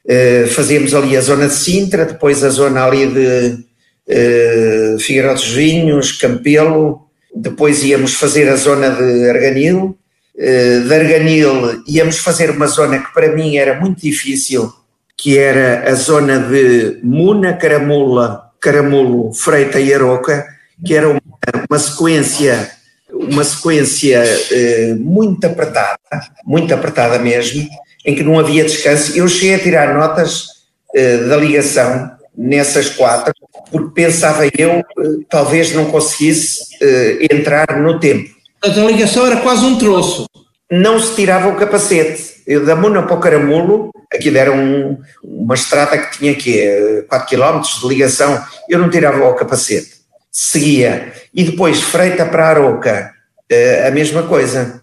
Uh, 0.05 0.47
fazíamos 0.47 0.93
ali 0.93 1.15
a 1.15 1.21
zona 1.21 1.47
de 1.47 1.53
Sintra, 1.53 2.05
depois 2.05 2.43
a 2.43 2.49
zona 2.49 2.83
ali 2.85 3.07
de 3.07 3.57
uh, 4.09 4.99
Figueiró 4.99 5.33
dos 5.33 5.47
Vinhos, 5.47 6.11
Campelo, 6.11 7.07
depois 7.33 7.83
íamos 7.83 8.13
fazer 8.15 8.49
a 8.49 8.57
zona 8.57 8.89
de 8.89 9.29
Arganil, 9.29 9.97
de 10.35 10.93
Arganil 10.93 11.83
íamos 11.87 12.17
fazer 12.17 12.49
uma 12.49 12.67
zona 12.67 12.99
que 12.99 13.13
para 13.13 13.33
mim 13.33 13.55
era 13.55 13.79
muito 13.79 14.01
difícil, 14.01 14.73
que 15.15 15.37
era 15.37 15.89
a 15.89 15.93
zona 15.93 16.39
de 16.39 16.99
Muna, 17.01 17.53
Caramula, 17.53 18.51
Caramulo, 18.59 19.33
Freita 19.33 19.79
e 19.79 19.93
Aroca, 19.93 20.45
que 20.85 20.95
era 20.95 21.09
uma, 21.09 21.21
uma 21.69 21.79
sequência 21.79 22.71
uma 23.13 23.43
sequência 23.43 24.23
muito 24.99 25.45
apertada, 25.45 25.99
muito 26.45 26.73
apertada 26.73 27.19
mesmo, 27.19 27.67
em 28.05 28.15
que 28.15 28.23
não 28.23 28.39
havia 28.39 28.65
descanso. 28.65 29.17
Eu 29.17 29.27
cheguei 29.27 29.55
a 29.55 29.59
tirar 29.59 29.93
notas 29.93 30.47
uh, 30.95 31.29
da 31.29 31.37
ligação 31.37 32.11
nessas 32.35 32.89
quatro, 32.89 33.33
porque 33.71 33.91
pensava 33.93 34.45
eu, 34.57 34.79
uh, 34.79 35.25
talvez 35.29 35.73
não 35.73 35.85
conseguisse 35.85 36.61
uh, 36.81 37.33
entrar 37.33 37.81
no 37.81 37.99
tempo. 37.99 38.29
A 38.61 38.67
ligação 38.67 39.25
era 39.25 39.37
quase 39.37 39.65
um 39.65 39.77
troço. 39.77 40.25
Não 40.71 40.99
se 40.99 41.15
tirava 41.15 41.49
o 41.49 41.55
capacete. 41.55 42.33
Eu 42.47 42.65
da 42.65 42.75
Muna 42.75 43.03
para 43.03 43.15
o 43.15 43.19
Caramulo, 43.19 43.91
aquilo 44.11 44.37
era 44.37 44.51
um, 44.51 44.97
uma 45.23 45.55
estrada 45.55 45.97
que 45.97 46.17
tinha 46.17 46.31
aqui 46.31 46.59
4 47.07 47.29
km 47.29 47.61
de 47.61 47.87
ligação, 47.87 48.43
eu 48.67 48.79
não 48.79 48.89
tirava 48.89 49.23
o 49.25 49.33
capacete. 49.35 49.92
Seguia. 50.35 51.13
E 51.31 51.43
depois, 51.43 51.79
Freita 51.79 52.25
para 52.25 52.47
Aroca, 52.47 53.13
a 53.85 53.91
mesma 53.91 54.23
coisa. 54.23 54.81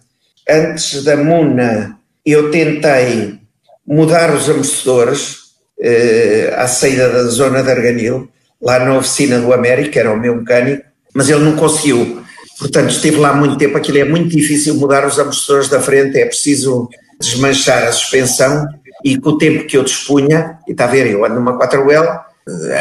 Antes 0.49 1.03
da 1.03 1.17
Muna 1.17 1.99
eu 2.25 2.51
tentei 2.51 3.39
mudar 3.85 4.33
os 4.33 4.49
amortecedores 4.49 5.37
eh, 5.79 6.53
à 6.55 6.67
saída 6.67 7.09
da 7.09 7.23
zona 7.25 7.63
de 7.63 7.71
Arganil, 7.71 8.29
lá 8.61 8.79
na 8.79 8.97
oficina 8.97 9.39
do 9.39 9.51
América, 9.51 9.99
era 9.99 10.13
o 10.13 10.19
meu 10.19 10.35
mecânico, 10.35 10.83
mas 11.13 11.29
ele 11.29 11.43
não 11.43 11.55
conseguiu. 11.55 12.23
Portanto, 12.59 12.91
estive 12.91 13.17
lá 13.17 13.33
muito 13.33 13.57
tempo. 13.57 13.75
Aquilo 13.75 13.97
é 13.97 14.05
muito 14.05 14.29
difícil 14.29 14.75
mudar 14.75 15.05
os 15.05 15.17
amortecedores 15.19 15.67
da 15.67 15.81
frente, 15.81 16.19
é 16.19 16.25
preciso 16.25 16.87
desmanchar 17.19 17.83
a 17.87 17.91
suspensão 17.91 18.67
e 19.03 19.17
com 19.17 19.31
o 19.31 19.37
tempo 19.37 19.65
que 19.65 19.77
eu 19.77 19.83
dispunha, 19.83 20.59
e 20.67 20.71
está 20.71 20.85
a 20.85 20.87
ver, 20.87 21.07
eu 21.07 21.25
ando 21.25 21.35
numa 21.35 21.57
4L, 21.57 22.05
eh, 22.05 22.19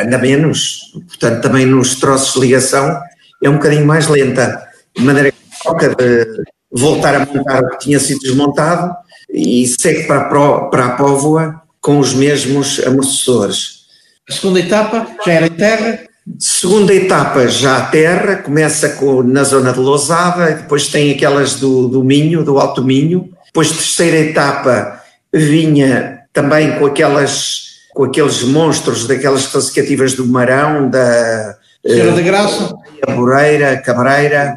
anda 0.05 0.19
menos, 0.19 0.93
portanto, 1.09 1.43
também 1.43 1.67
nos 1.67 1.97
troços 1.97 2.35
de 2.35 2.41
ligação 2.41 3.01
é 3.43 3.49
um 3.49 3.55
bocadinho 3.55 3.87
mais 3.87 4.07
lenta, 4.07 4.69
de 4.97 5.03
maneira 5.05 5.33
que 5.33 5.39
toca 5.63 5.95
de 5.95 6.43
voltar 6.71 7.15
a 7.15 7.27
montar 7.27 7.63
o 7.63 7.71
que 7.71 7.79
tinha 7.79 7.99
sido 7.99 8.21
desmontado 8.21 8.95
e 9.33 9.67
segue 9.67 10.05
para 10.07 10.21
a, 10.21 10.61
para 10.65 10.87
a 10.87 10.91
Póvoa 10.91 11.63
com 11.81 11.99
os 11.99 12.13
mesmos 12.13 12.81
amortecedores. 12.85 13.81
A 14.29 14.33
segunda 14.33 14.61
etapa 14.61 15.07
já 15.25 15.33
era 15.33 15.47
em 15.47 15.51
terra? 15.51 15.99
Segunda 16.39 16.95
etapa 16.95 17.49
já 17.49 17.79
a 17.79 17.87
terra, 17.87 18.37
começa 18.37 18.91
com, 18.91 19.23
na 19.23 19.43
zona 19.43 19.73
de 19.73 19.81
Lousada, 19.81 20.53
depois 20.53 20.89
tem 20.89 21.11
aquelas 21.11 21.55
do, 21.55 21.89
do 21.89 22.05
Minho, 22.05 22.45
do 22.45 22.59
Alto 22.59 22.85
Minho. 22.85 23.31
Depois 23.47 23.73
terceira 23.73 24.19
etapa 24.19 25.01
vinha 25.33 26.21
também 26.33 26.79
com 26.79 26.87
aquelas 26.87 27.70
com 27.95 28.05
aqueles 28.05 28.43
monstros 28.43 29.07
daquelas 29.07 29.47
classificativas 29.47 30.15
do 30.15 30.27
Marão, 30.27 30.89
da 30.89 31.57
Senhora 31.85 32.13
uh, 32.13 32.15
da 32.15 32.23
Graça, 32.23 32.75
Boreira, 33.15 33.77
Cabreira, 33.79 34.57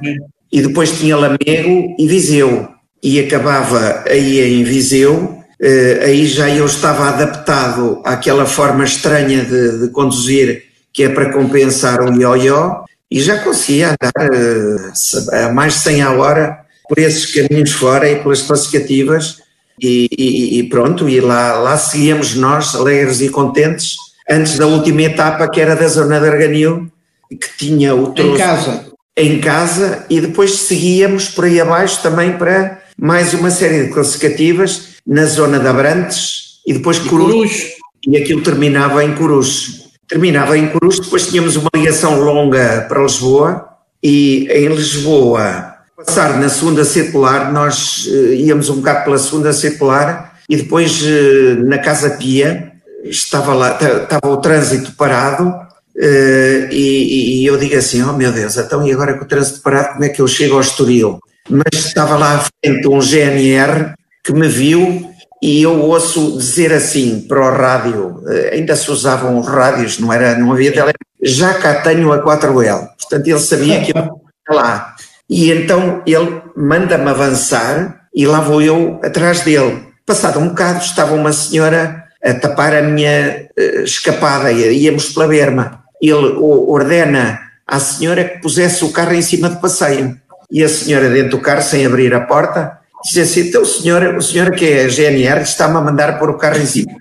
e 0.51 0.61
depois 0.61 0.97
tinha 0.99 1.17
Lamego 1.17 1.95
e 1.97 2.07
Viseu. 2.07 2.69
E 3.01 3.19
acabava 3.19 4.03
aí 4.07 4.39
em 4.39 4.63
Viseu, 4.63 5.13
uh, 5.13 6.03
aí 6.03 6.25
já 6.25 6.49
eu 6.49 6.65
estava 6.65 7.09
adaptado 7.09 8.01
àquela 8.05 8.45
forma 8.45 8.83
estranha 8.83 9.43
de, 9.43 9.79
de 9.79 9.89
conduzir 9.89 10.73
que 10.93 11.03
é 11.03 11.09
para 11.09 11.33
compensar 11.33 12.01
o 12.01 12.13
ioió, 12.13 12.83
e 13.09 13.19
já 13.19 13.39
conseguia 13.39 13.89
andar 13.89 14.29
uh, 14.29 15.35
a 15.47 15.51
mais 15.51 15.73
de 15.73 15.79
100 15.79 16.01
a 16.03 16.11
hora 16.11 16.59
por 16.87 16.99
esses 16.99 17.33
caminhos 17.33 17.71
fora 17.71 18.09
e 18.09 18.21
pelas 18.21 18.43
classificativas, 18.43 19.42
e, 19.83 20.07
e, 20.17 20.59
e, 20.59 20.63
pronto, 20.63 21.09
e 21.09 21.19
lá, 21.19 21.59
lá 21.59 21.77
seguíamos 21.77 22.35
nós, 22.35 22.73
alegres 22.73 23.19
e 23.19 23.27
contentes, 23.27 23.97
antes 24.29 24.57
da 24.57 24.65
última 24.65 25.01
etapa 25.01 25.49
que 25.49 25.59
era 25.59 25.75
da 25.75 25.87
zona 25.89 26.21
de 26.21 26.27
Arganil, 26.27 26.87
que 27.29 27.57
tinha 27.57 27.93
o 27.93 28.13
troço 28.13 28.33
em 28.33 28.37
casa. 28.37 28.85
em 29.17 29.39
casa, 29.41 30.05
e 30.09 30.21
depois 30.21 30.53
seguíamos 30.53 31.27
por 31.27 31.43
aí 31.43 31.59
abaixo 31.59 32.01
também 32.01 32.37
para 32.37 32.81
mais 32.97 33.33
uma 33.33 33.51
série 33.51 33.85
de 33.85 33.93
classificativas 33.93 34.93
na 35.05 35.25
zona 35.25 35.59
de 35.59 35.67
Abrantes 35.67 36.61
e 36.65 36.73
depois 36.73 36.99
Coruj, 36.99 37.73
e 38.07 38.15
aquilo 38.15 38.41
terminava 38.41 39.03
em 39.03 39.13
Coruj. 39.13 39.83
Terminava 40.07 40.57
em 40.57 40.67
Cruz, 40.69 40.99
depois 40.99 41.27
tínhamos 41.27 41.55
uma 41.55 41.69
ligação 41.75 42.19
longa 42.19 42.85
para 42.87 43.01
Lisboa 43.01 43.67
e 44.01 44.47
em 44.49 44.67
Lisboa, 44.67 45.72
passar 45.95 46.39
na 46.39 46.49
segunda 46.49 46.83
circular, 46.83 47.51
nós 47.51 48.07
uh, 48.07 48.33
íamos 48.33 48.69
um 48.69 48.77
bocado 48.77 49.05
pela 49.05 49.17
segunda 49.17 49.53
circular 49.53 50.39
e 50.49 50.57
depois 50.57 51.01
uh, 51.01 51.63
na 51.65 51.77
Casa 51.77 52.11
Pia 52.11 52.71
estava 53.03 53.53
lá, 53.53 53.77
estava 53.77 54.27
o 54.27 54.37
trânsito 54.37 54.93
parado 54.93 55.47
uh, 55.47 56.67
e, 56.71 57.41
e, 57.41 57.45
eu 57.45 57.57
digo 57.57 57.75
assim, 57.75 58.01
oh 58.01 58.13
meu 58.13 58.31
Deus, 58.31 58.57
então 58.57 58.85
e 58.85 58.91
agora 58.91 59.17
com 59.17 59.25
o 59.25 59.27
trânsito 59.27 59.61
parado 59.61 59.93
como 59.93 60.05
é 60.05 60.09
que 60.09 60.21
eu 60.21 60.27
chego 60.27 60.55
ao 60.55 60.61
Estoril? 60.61 61.19
Mas 61.49 61.85
estava 61.85 62.17
lá 62.17 62.35
à 62.35 62.39
frente 62.39 62.87
um 62.87 63.01
GNR 63.01 63.93
que 64.23 64.33
me 64.33 64.47
viu 64.47 65.09
e 65.41 65.61
eu 65.61 65.77
ouço 65.81 66.37
dizer 66.37 66.71
assim 66.71 67.19
para 67.27 67.41
o 67.41 67.51
rádio, 67.53 68.23
eh, 68.29 68.51
ainda 68.53 68.77
se 68.77 68.89
usavam 68.89 69.37
os 69.37 69.45
rádios, 69.45 69.99
não, 69.99 70.13
era, 70.13 70.37
não 70.37 70.53
havia 70.53 70.71
telefone, 70.71 70.93
já 71.21 71.53
cá 71.55 71.81
tenho 71.81 72.13
a 72.13 72.23
4L, 72.23 72.87
portanto 72.97 73.27
ele 73.27 73.39
sabia 73.39 73.81
que 73.81 73.91
eu 73.91 74.21
lá. 74.49 74.95
E 75.33 75.51
então 75.51 76.03
ele 76.05 76.43
manda-me 76.55 77.09
avançar 77.09 78.05
e 78.13 78.27
lá 78.27 78.39
vou 78.39 78.61
eu 78.61 78.99
atrás 79.03 79.41
dele. 79.41 79.81
Passado 80.05 80.37
um 80.39 80.49
bocado 80.49 80.83
estava 80.83 81.15
uma 81.15 81.33
senhora 81.33 82.03
a 82.23 82.35
tapar 82.35 82.75
a 82.75 82.83
minha 82.83 83.47
uh, 83.57 83.81
escapada, 83.81 84.51
íamos 84.51 85.09
pela 85.09 85.27
berma. 85.27 85.85
Ele 85.99 86.37
ordena 86.37 87.39
à 87.65 87.79
senhora 87.79 88.23
que 88.23 88.41
pusesse 88.43 88.85
o 88.85 88.91
carro 88.91 89.15
em 89.15 89.23
cima 89.23 89.49
do 89.49 89.59
passeio. 89.59 90.15
E 90.51 90.63
a 90.63 90.69
senhora 90.69 91.09
dentro 91.09 91.31
do 91.31 91.39
carro, 91.39 91.63
sem 91.63 91.83
abrir 91.83 92.13
a 92.13 92.21
porta, 92.21 92.77
Diz 93.03 93.17
assim, 93.17 93.49
então 93.49 93.63
o 93.63 93.65
senhor, 93.65 94.15
o 94.15 94.21
senhor 94.21 94.51
que 94.51 94.65
é 94.65 94.87
GNR 94.87 95.41
está-me 95.41 95.75
a 95.75 95.81
mandar 95.81 96.17
pôr 96.19 96.29
o 96.29 96.37
carro 96.37 96.61
em 96.61 96.65
cima. 96.65 96.93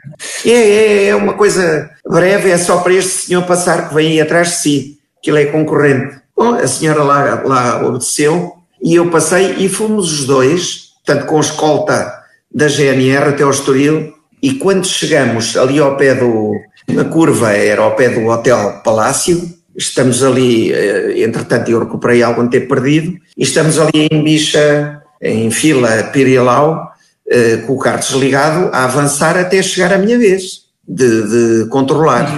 É, 0.45 0.51
é, 0.51 1.07
é 1.09 1.14
uma 1.14 1.35
coisa 1.35 1.90
breve, 2.05 2.51
é 2.51 2.59
só 2.59 2.79
para 2.79 2.95
este 2.95 3.27
senhor 3.27 3.45
passar 3.45 3.88
que 3.88 3.95
vem 3.95 4.12
aí 4.12 4.21
atrás 4.21 4.49
de 4.49 4.55
si, 4.57 4.99
que 5.23 5.31
ele 5.31 5.42
é 5.42 5.47
concorrente. 5.47 6.21
Bom, 6.42 6.55
a 6.55 6.66
senhora 6.66 7.05
lá, 7.05 7.42
lá 7.44 7.87
obedeceu 7.87 8.52
e 8.83 8.96
eu 8.96 9.09
passei 9.11 9.55
e 9.59 9.68
fomos 9.68 10.12
os 10.12 10.24
dois, 10.24 10.88
tanto 11.07 11.26
com 11.26 11.37
a 11.37 11.40
escolta 11.40 12.12
da 12.52 12.66
GNR 12.66 13.28
até 13.28 13.44
ao 13.44 13.50
Estoril, 13.52 14.12
e 14.42 14.55
quando 14.55 14.85
chegamos 14.85 15.57
ali 15.57 15.78
ao 15.78 15.96
pé 15.96 16.16
do, 16.16 16.52
na 16.88 17.05
curva, 17.05 17.52
era 17.52 17.83
ao 17.83 17.94
pé 17.94 18.09
do 18.09 18.26
Hotel 18.26 18.81
Palácio, 18.83 19.40
estamos 19.76 20.24
ali, 20.24 20.72
eh, 20.72 21.22
entretanto 21.22 21.70
eu 21.70 21.78
recuperei 21.78 22.24
algum 22.24 22.48
tempo 22.48 22.74
perdido, 22.74 23.16
e 23.38 23.44
estamos 23.44 23.78
ali 23.78 24.09
em 24.11 24.24
Bicha, 24.24 25.00
em 25.20 25.48
fila 25.48 26.11
Pirilau, 26.12 26.90
eh, 27.31 27.59
com 27.59 27.74
o 27.74 27.78
carro 27.78 28.00
desligado, 28.00 28.68
a 28.72 28.83
avançar 28.83 29.38
até 29.38 29.62
chegar 29.62 29.92
a 29.92 29.98
minha 29.98 30.18
vez 30.18 30.62
de, 30.87 31.62
de 31.62 31.68
controlar. 31.68 32.37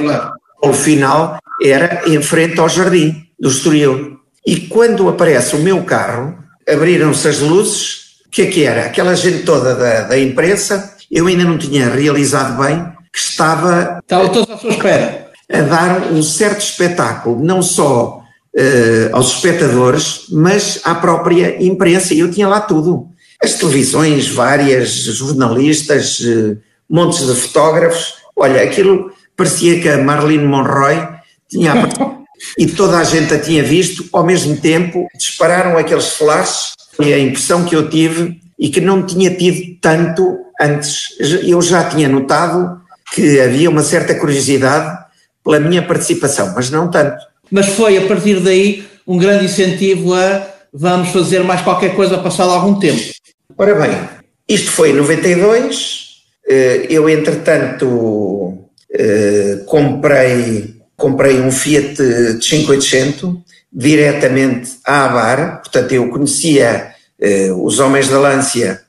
O 0.62 0.74
final 0.74 1.38
era 1.62 2.02
em 2.06 2.20
frente 2.20 2.60
ao 2.60 2.68
jardim 2.68 3.23
do 3.38 3.48
Estoril. 3.48 4.18
E 4.46 4.60
quando 4.68 5.08
aparece 5.08 5.56
o 5.56 5.60
meu 5.60 5.82
carro, 5.84 6.38
abriram-se 6.68 7.28
as 7.28 7.40
luzes, 7.40 8.20
o 8.26 8.30
que 8.30 8.42
é 8.42 8.46
que 8.46 8.64
era? 8.64 8.86
Aquela 8.86 9.14
gente 9.14 9.44
toda 9.44 9.74
da, 9.74 10.02
da 10.02 10.18
imprensa, 10.18 10.94
eu 11.10 11.26
ainda 11.26 11.44
não 11.44 11.56
tinha 11.56 11.88
realizado 11.88 12.62
bem 12.62 12.84
que 13.12 13.18
estava. 13.18 14.00
Estava 14.02 14.28
todos 14.28 14.50
à 14.50 14.58
sua 14.58 14.70
espera. 14.70 15.28
A 15.52 15.60
dar 15.60 16.12
um 16.12 16.22
certo 16.22 16.60
espetáculo, 16.60 17.44
não 17.44 17.62
só 17.62 18.22
uh, 18.54 19.16
aos 19.16 19.34
espectadores, 19.34 20.26
mas 20.30 20.80
à 20.84 20.94
própria 20.94 21.62
imprensa. 21.62 22.14
E 22.14 22.20
eu 22.20 22.30
tinha 22.30 22.48
lá 22.48 22.60
tudo. 22.60 23.08
As 23.42 23.54
televisões, 23.54 24.28
várias, 24.28 24.90
jornalistas, 24.90 26.18
uh, 26.20 26.58
montes 26.88 27.26
de 27.26 27.34
fotógrafos. 27.34 28.14
Olha, 28.34 28.62
aquilo 28.62 29.12
parecia 29.36 29.80
que 29.80 29.88
a 29.88 29.98
Marilyn 29.98 30.46
Monroe 30.46 31.08
tinha 31.48 31.74
e 32.58 32.66
toda 32.66 32.98
a 32.98 33.04
gente 33.04 33.32
a 33.34 33.38
tinha 33.38 33.62
visto, 33.62 34.04
ao 34.12 34.24
mesmo 34.24 34.56
tempo 34.56 35.06
dispararam 35.16 35.76
aqueles 35.78 36.08
flashes 36.10 36.74
e 37.00 37.12
a 37.12 37.18
impressão 37.18 37.64
que 37.64 37.74
eu 37.74 37.88
tive 37.88 38.40
e 38.58 38.68
que 38.68 38.80
não 38.80 39.04
tinha 39.04 39.34
tido 39.34 39.78
tanto 39.80 40.38
antes. 40.60 41.08
Eu 41.42 41.60
já 41.60 41.84
tinha 41.84 42.08
notado 42.08 42.80
que 43.12 43.40
havia 43.40 43.70
uma 43.70 43.82
certa 43.82 44.14
curiosidade 44.14 45.04
pela 45.42 45.60
minha 45.60 45.82
participação, 45.82 46.52
mas 46.54 46.70
não 46.70 46.90
tanto 46.90 47.34
mas 47.50 47.66
foi 47.66 47.96
a 47.96 48.06
partir 48.06 48.40
daí 48.40 48.84
um 49.06 49.18
grande 49.18 49.44
incentivo 49.44 50.14
a 50.14 50.44
vamos 50.72 51.10
fazer 51.10 51.40
mais 51.44 51.60
qualquer 51.62 51.94
coisa 51.94 52.18
passado 52.18 52.50
algum 52.50 52.78
tempo. 52.80 53.00
Ora 53.56 53.74
bem, 53.74 53.96
isto 54.48 54.72
foi 54.72 54.90
em 54.90 54.94
92, 54.94 56.22
eh, 56.48 56.86
eu 56.90 57.08
entretanto 57.08 58.58
eh, 58.92 59.60
comprei, 59.66 60.73
comprei 60.96 61.40
um 61.40 61.50
Fiat 61.50 61.96
5800 62.40 63.36
diretamente 63.72 64.78
à 64.84 65.04
Abar, 65.04 65.60
portanto 65.62 65.92
eu 65.92 66.08
conhecia 66.08 66.92
eh, 67.20 67.50
os 67.52 67.80
homens 67.80 68.08
da 68.08 68.18
Lância 68.18 68.82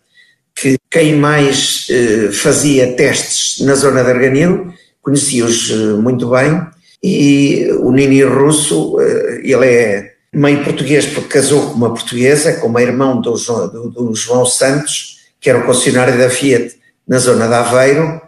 que 0.55 0.77
quem 0.89 1.15
mais 1.15 1.87
fazia 2.31 2.93
testes 2.93 3.65
na 3.65 3.75
zona 3.75 4.03
de 4.03 4.09
Arganil, 4.09 4.73
conhecia-os 5.01 5.69
muito 5.97 6.29
bem, 6.29 6.65
e 7.07 7.69
o 7.81 7.91
Nini 7.91 8.23
Russo, 8.23 8.99
eh, 8.99 9.41
ele 9.43 9.67
é 9.67 10.11
meio 10.33 10.63
português 10.63 11.05
porque 11.05 11.37
casou 11.37 11.67
com 11.67 11.75
uma 11.75 11.93
portuguesa, 11.93 12.53
como 12.53 12.79
irmão 12.79 13.21
do 13.21 13.37
João, 13.37 13.67
do, 13.67 13.89
do 13.91 14.15
João 14.15 14.43
Santos, 14.43 15.19
que 15.39 15.47
era 15.47 15.59
o 15.59 15.65
concessionário 15.65 16.17
da 16.17 16.31
Fiat 16.31 16.75
na 17.07 17.19
zona 17.19 17.47
de 17.47 17.53
Aveiro. 17.53 18.19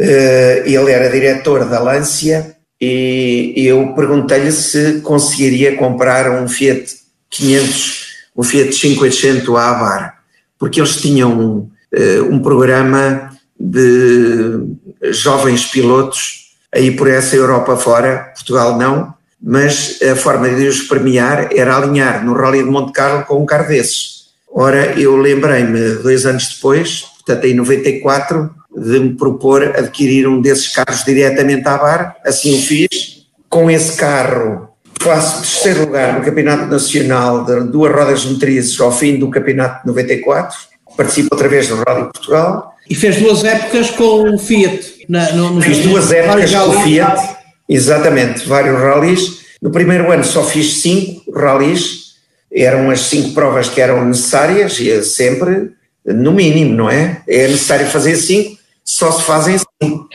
Eh, 0.00 0.64
ele 0.66 0.90
era 0.90 1.08
diretor 1.08 1.64
da 1.64 1.78
Lancia 1.78 2.53
e 2.80 3.66
eu 3.66 3.94
perguntei-lhe 3.94 4.52
se 4.52 5.00
conseguiria 5.00 5.76
comprar 5.76 6.42
um 6.42 6.48
Fiat 6.48 6.86
500, 7.30 8.06
um 8.36 8.42
Fiat 8.42 8.72
5800 8.72 9.56
a 9.56 9.70
Avar, 9.70 10.18
porque 10.58 10.80
eles 10.80 10.96
tinham 10.96 11.32
um, 11.32 11.70
eh, 11.92 12.20
um 12.20 12.40
programa 12.40 13.30
de 13.58 14.66
jovens 15.12 15.66
pilotos 15.66 16.44
aí 16.74 16.90
por 16.90 17.08
essa 17.08 17.36
Europa 17.36 17.76
fora, 17.76 18.32
Portugal 18.34 18.76
não, 18.76 19.14
mas 19.40 20.00
a 20.02 20.16
forma 20.16 20.48
de 20.48 20.66
os 20.66 20.82
premiar 20.82 21.50
era 21.54 21.76
alinhar 21.76 22.24
no 22.24 22.34
Rally 22.34 22.64
de 22.64 22.70
Monte 22.70 22.92
Carlo 22.92 23.24
com 23.24 23.42
um 23.42 23.46
carro 23.46 23.68
desses. 23.68 24.24
Ora, 24.50 24.98
eu 24.98 25.16
lembrei-me, 25.16 25.96
dois 25.96 26.26
anos 26.26 26.54
depois, 26.54 27.04
portanto 27.24 27.44
em 27.44 27.54
94, 27.54 28.50
de 28.76 28.98
me 28.98 29.14
propor 29.14 29.62
adquirir 29.76 30.26
um 30.26 30.40
desses 30.40 30.68
carros 30.68 31.04
diretamente 31.04 31.66
à 31.68 31.76
bar, 31.76 32.16
assim 32.24 32.58
o 32.58 32.62
fiz. 32.62 33.24
Com 33.48 33.70
esse 33.70 33.96
carro 33.96 34.68
faço 35.00 35.42
terceiro 35.42 35.86
lugar 35.86 36.18
no 36.18 36.24
Campeonato 36.24 36.66
Nacional 36.66 37.44
de 37.44 37.60
duas 37.68 37.94
rodas 37.94 38.24
motrizes 38.24 38.80
ao 38.80 38.90
fim 38.90 39.18
do 39.18 39.30
Campeonato 39.30 39.82
de 39.82 39.86
94, 39.88 40.56
participo 40.96 41.28
outra 41.32 41.48
vez 41.48 41.68
no 41.68 41.76
Rally 41.76 42.06
de 42.06 42.12
Portugal. 42.12 42.74
E 42.88 42.94
fez 42.94 43.16
duas 43.16 43.44
épocas 43.44 43.90
com 43.90 44.34
o 44.34 44.38
Fiat 44.38 44.94
na, 45.08 45.32
no, 45.32 45.50
no 45.50 45.62
fiz 45.62 45.78
duas 45.78 46.10
épocas 46.12 46.50
com 46.50 46.68
o 46.68 46.80
Fiat, 46.82 47.36
exatamente, 47.68 48.46
vários 48.46 48.78
rallies. 48.78 49.44
No 49.60 49.70
primeiro 49.70 50.10
ano 50.10 50.24
só 50.24 50.44
fiz 50.44 50.80
cinco 50.80 51.30
rallies, 51.32 52.14
eram 52.52 52.90
as 52.90 53.00
cinco 53.00 53.32
provas 53.32 53.68
que 53.68 53.80
eram 53.80 54.04
necessárias, 54.04 54.78
e 54.80 55.02
sempre 55.02 55.72
no 56.04 56.32
mínimo, 56.32 56.74
não 56.74 56.90
é? 56.90 57.22
É 57.26 57.48
necessário 57.48 57.86
fazer 57.86 58.16
cinco, 58.16 58.58
só 58.84 59.10
se 59.10 59.22
fazem 59.22 59.58
cinco. 59.82 60.08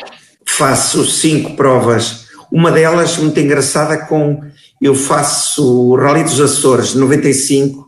Faço 0.45 1.05
cinco 1.05 1.55
provas, 1.55 2.27
Uma 2.51 2.71
delas, 2.71 3.17
muito 3.17 3.39
engraçada, 3.39 3.97
com 3.97 4.41
eu 4.81 4.95
faço 4.95 5.91
o 5.91 5.95
Rally 5.95 6.23
dos 6.23 6.39
Açores 6.39 6.95
95 6.95 7.79
uh, 7.79 7.87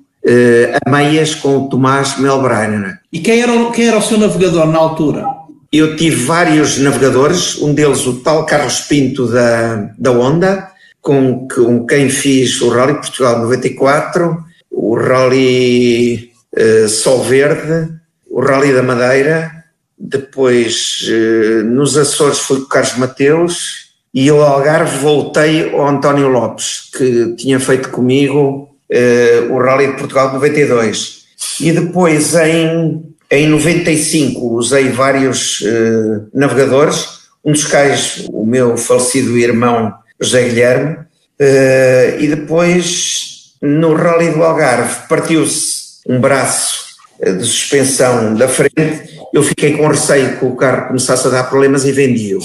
a 0.86 0.90
meias 0.90 1.34
com 1.36 1.58
o 1.58 1.70
Tomás 1.70 2.18
Melbreiner. 2.18 3.00
E 3.12 3.20
quem 3.20 3.42
era, 3.42 3.72
quem 3.72 3.88
era 3.88 3.98
o 3.98 4.02
seu 4.02 4.18
navegador 4.18 4.68
na 4.68 4.78
altura? 4.78 5.26
Eu 5.72 5.96
tive 5.96 6.26
vários 6.26 6.78
navegadores, 6.78 7.58
um 7.62 7.74
deles 7.74 8.06
o 8.06 8.20
tal 8.20 8.46
Carlos 8.46 8.82
Pinto 8.82 9.26
da, 9.28 9.90
da 9.98 10.12
Honda, 10.12 10.68
com, 11.02 11.48
com 11.48 11.86
quem 11.86 12.10
fiz 12.10 12.62
o 12.62 12.70
Rally 12.70 12.96
Portugal 12.96 13.40
94, 13.40 14.38
o 14.70 14.96
Rally 14.96 16.30
uh, 16.58 16.90
Sol 16.90 17.24
Verde, 17.24 17.90
o 18.30 18.42
Rally 18.42 18.74
da 18.74 18.84
Madeira, 18.84 19.61
depois 20.02 21.08
uh, 21.08 21.64
nos 21.64 21.96
Açores 21.96 22.40
fui 22.40 22.58
com 22.58 22.64
o 22.64 22.68
Carlos 22.68 22.98
Mateus 22.98 23.92
e 24.14 24.30
ao 24.30 24.42
Algarve 24.42 24.98
voltei 24.98 25.72
ao 25.72 25.88
António 25.88 26.28
Lopes, 26.28 26.90
que 26.98 27.36
tinha 27.36 27.60
feito 27.60 27.90
comigo 27.90 28.70
uh, 28.90 29.54
o 29.54 29.60
Rally 29.60 29.88
de 29.88 29.98
Portugal 29.98 30.34
92. 30.34 31.22
E 31.60 31.72
depois 31.72 32.36
em, 32.36 33.04
em 33.30 33.48
95 33.48 34.56
usei 34.56 34.90
vários 34.90 35.62
uh, 35.62 36.28
navegadores, 36.34 37.22
um 37.46 37.52
dos 37.52 37.66
quais 37.66 38.26
o 38.32 38.46
meu 38.46 38.76
falecido 38.78 39.38
irmão 39.38 39.94
José 40.20 40.44
Guilherme, 40.50 40.96
uh, 40.96 42.20
e 42.20 42.28
depois 42.28 43.54
no 43.62 43.94
Rally 43.94 44.32
do 44.32 44.44
Algarve 44.44 45.08
partiu-se 45.08 46.02
um 46.08 46.20
braço 46.20 46.91
de 47.22 47.44
suspensão 47.44 48.34
da 48.36 48.48
frente, 48.48 49.20
eu 49.34 49.44
fiquei 49.44 49.74
com 49.78 49.88
receio 49.88 50.38
que 50.38 50.46
o 50.46 50.56
carro 50.56 50.88
começasse 50.88 51.28
a 51.28 51.30
dar 51.32 51.44
problemas 51.44 51.86
e 51.86 51.92
vendi-o. 51.92 52.40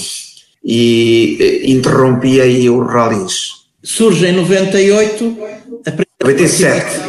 E 0.63 1.63
interrompi 1.65 2.39
aí 2.41 2.69
o 2.69 2.83
rallies. 2.83 3.67
Surge 3.83 4.27
em 4.27 4.33
98 4.33 5.37
a 5.85 5.91
97. 6.25 6.99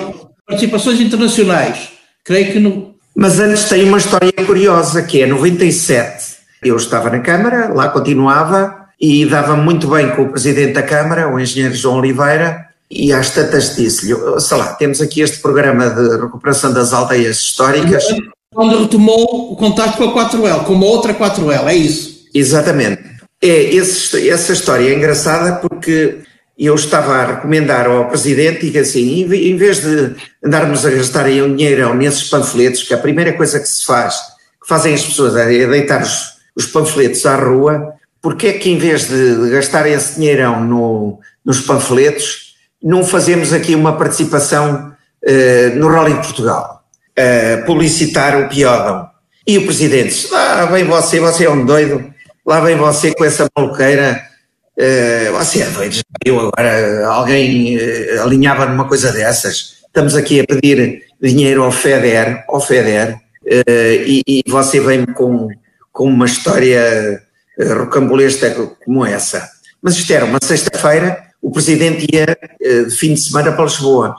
participações 0.47 1.01
internacionais. 1.01 1.91
Creio 2.25 2.53
que 2.53 2.59
no. 2.59 2.95
Mas 3.15 3.41
antes 3.41 3.69
tem 3.69 3.85
uma 3.85 3.99
história 3.99 4.33
curiosa 4.47 5.03
que 5.03 5.21
é 5.23 5.27
97. 5.27 6.39
Eu 6.63 6.77
estava 6.77 7.11
na 7.11 7.21
Câmara, 7.21 7.69
lá 7.73 7.89
continuava 7.89 8.87
e 9.01 9.27
dava 9.27 9.57
muito 9.57 9.89
bem 9.89 10.11
com 10.11 10.23
o 10.23 10.29
Presidente 10.31 10.73
da 10.73 10.83
Câmara, 10.83 11.29
o 11.29 11.39
Engenheiro 11.39 11.75
João 11.75 11.99
Oliveira, 11.99 12.68
e 12.91 13.13
às 13.13 13.31
tantas 13.31 13.77
disse-lhe, 13.77 14.15
sei 14.41 14.57
lá, 14.57 14.73
temos 14.75 15.01
aqui 15.01 15.21
este 15.21 15.39
programa 15.39 15.91
de 15.91 16.17
recuperação 16.17 16.73
das 16.73 16.93
aldeias 16.93 17.39
históricas. 17.39 18.05
Quando 18.55 18.81
retomou 18.81 19.53
o 19.53 19.57
contato 19.57 19.99
com 19.99 20.05
a 20.05 20.31
4L, 20.31 20.65
com 20.65 20.73
uma 20.73 20.87
outra 20.87 21.13
4L, 21.13 21.67
é 21.69 21.75
isso? 21.75 22.27
Exatamente. 22.35 23.03
É, 23.43 23.75
esse, 23.75 24.29
essa 24.29 24.53
história 24.53 24.89
é 24.89 24.95
engraçada 24.95 25.57
porque 25.57 26.19
eu 26.59 26.75
estava 26.75 27.15
a 27.15 27.27
recomendar 27.27 27.87
ao 27.87 28.09
Presidente 28.09 28.71
que 28.71 28.79
assim, 28.79 29.23
em 29.23 29.57
vez 29.57 29.81
de 29.81 30.17
andarmos 30.45 30.85
a 30.85 30.91
gastar 30.91 31.27
aí 31.27 31.41
um 31.41 31.55
dinheirão 31.55 31.95
nesses 31.95 32.25
panfletos, 32.25 32.83
que 32.83 32.95
a 32.95 32.99
primeira 32.99 33.33
coisa 33.35 33.61
que 33.61 33.69
se 33.69 33.85
faz, 33.85 34.17
que 34.61 34.67
fazem 34.67 34.95
as 34.95 35.05
pessoas 35.05 35.37
é 35.37 35.67
deitar 35.67 36.03
os, 36.03 36.39
os 36.57 36.67
panfletos 36.67 37.25
à 37.27 37.37
rua, 37.37 37.93
porque 38.21 38.49
é 38.49 38.53
que 38.55 38.71
em 38.71 38.79
vez 38.79 39.09
de, 39.09 39.45
de 39.45 39.51
gastar 39.51 39.87
esse 39.87 40.17
dinheirão 40.17 40.65
no, 40.65 41.21
nos 41.45 41.61
panfletos, 41.61 42.48
não 42.83 43.05
fazemos 43.05 43.53
aqui 43.53 43.75
uma 43.75 43.97
participação 43.97 44.93
uh, 45.25 45.77
no 45.77 45.89
Rally 45.89 46.15
de 46.15 46.21
Portugal, 46.21 46.85
uh, 47.19 47.67
publicitar 47.67 48.41
o 48.41 48.49
Piódão. 48.49 49.09
E 49.47 49.59
o 49.59 49.65
Presidente 49.65 50.29
lá 50.31 50.67
vem 50.67 50.85
você, 50.85 51.19
você 51.19 51.47
é 51.47 51.51
um 51.51 51.65
doido, 51.65 52.13
lá 52.47 52.61
vem 52.61 52.77
você 52.77 53.15
com 53.15 53.25
essa 53.25 53.47
maluqueira, 53.57 54.23
uh, 54.77 55.33
você 55.39 55.63
é 55.63 55.67
doido, 55.67 56.01
eu 56.25 56.39
agora, 56.39 57.07
alguém 57.07 57.77
uh, 57.77 58.23
alinhava 58.23 58.67
numa 58.67 58.87
coisa 58.87 59.11
dessas, 59.11 59.79
estamos 59.87 60.15
aqui 60.15 60.41
a 60.41 60.45
pedir 60.45 61.03
dinheiro 61.21 61.65
ao 61.65 61.73
FEDER, 61.73 62.45
ao 62.49 62.61
FEDER, 62.61 63.19
e, 64.07 64.23
e, 64.29 64.43
você 64.47 64.79
vem 64.79 65.07
com, 65.07 65.49
com 65.91 66.05
uma 66.05 66.27
história 66.27 67.23
rocambolesca 67.59 68.51
como 68.85 69.07
essa. 69.07 69.49
Mas 69.81 69.97
isto 69.97 70.13
era 70.13 70.27
uma 70.27 70.39
sexta-feira, 70.43 71.28
o 71.41 71.51
Presidente 71.51 72.07
ia 72.13 72.37
de 72.61 72.91
fim 72.91 73.15
de 73.15 73.21
semana 73.21 73.53
para 73.53 73.65
Lisboa. 73.65 74.15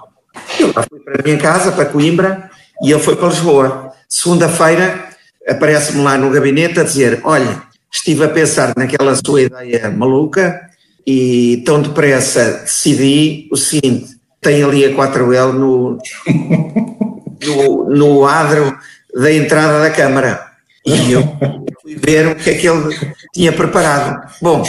Eu 0.60 0.71
lá 0.75 0.84
fui 0.89 0.99
para 0.99 1.19
a 1.19 1.23
minha 1.23 1.38
casa, 1.38 1.71
para 1.71 1.86
Coimbra, 1.86 2.49
e 2.82 2.91
ele 2.91 3.01
foi 3.01 3.15
para 3.15 3.27
Lisboa. 3.27 3.91
Segunda-feira 4.08 5.10
aparece-me 5.47 6.01
lá 6.03 6.17
no 6.17 6.29
gabinete 6.32 6.79
a 6.79 6.84
dizer: 6.84 7.21
Olha, 7.23 7.62
estive 7.91 8.23
a 8.23 8.29
pensar 8.29 8.73
naquela 8.75 9.15
sua 9.15 9.41
ideia 9.41 9.89
maluca 9.89 10.69
e 11.05 11.63
tão 11.65 11.82
depressa 11.82 12.62
decidi 12.63 13.47
o 13.51 13.58
seguinte: 13.58 14.19
tem 14.41 14.63
ali 14.63 14.86
a 14.86 14.89
4L 14.89 15.53
no, 15.53 15.97
no, 17.45 17.89
no 17.89 18.25
adro 18.25 18.77
da 19.13 19.32
entrada 19.34 19.82
da 19.82 19.89
Câmara. 19.89 20.47
E 20.86 21.12
eu 21.12 21.23
fui 21.82 21.95
ver 21.95 22.27
o 22.27 22.36
que 22.36 22.49
é 22.49 22.53
que 22.53 22.67
ele 22.67 22.95
tinha 23.34 23.51
preparado. 23.51 24.21
Bom, 24.41 24.63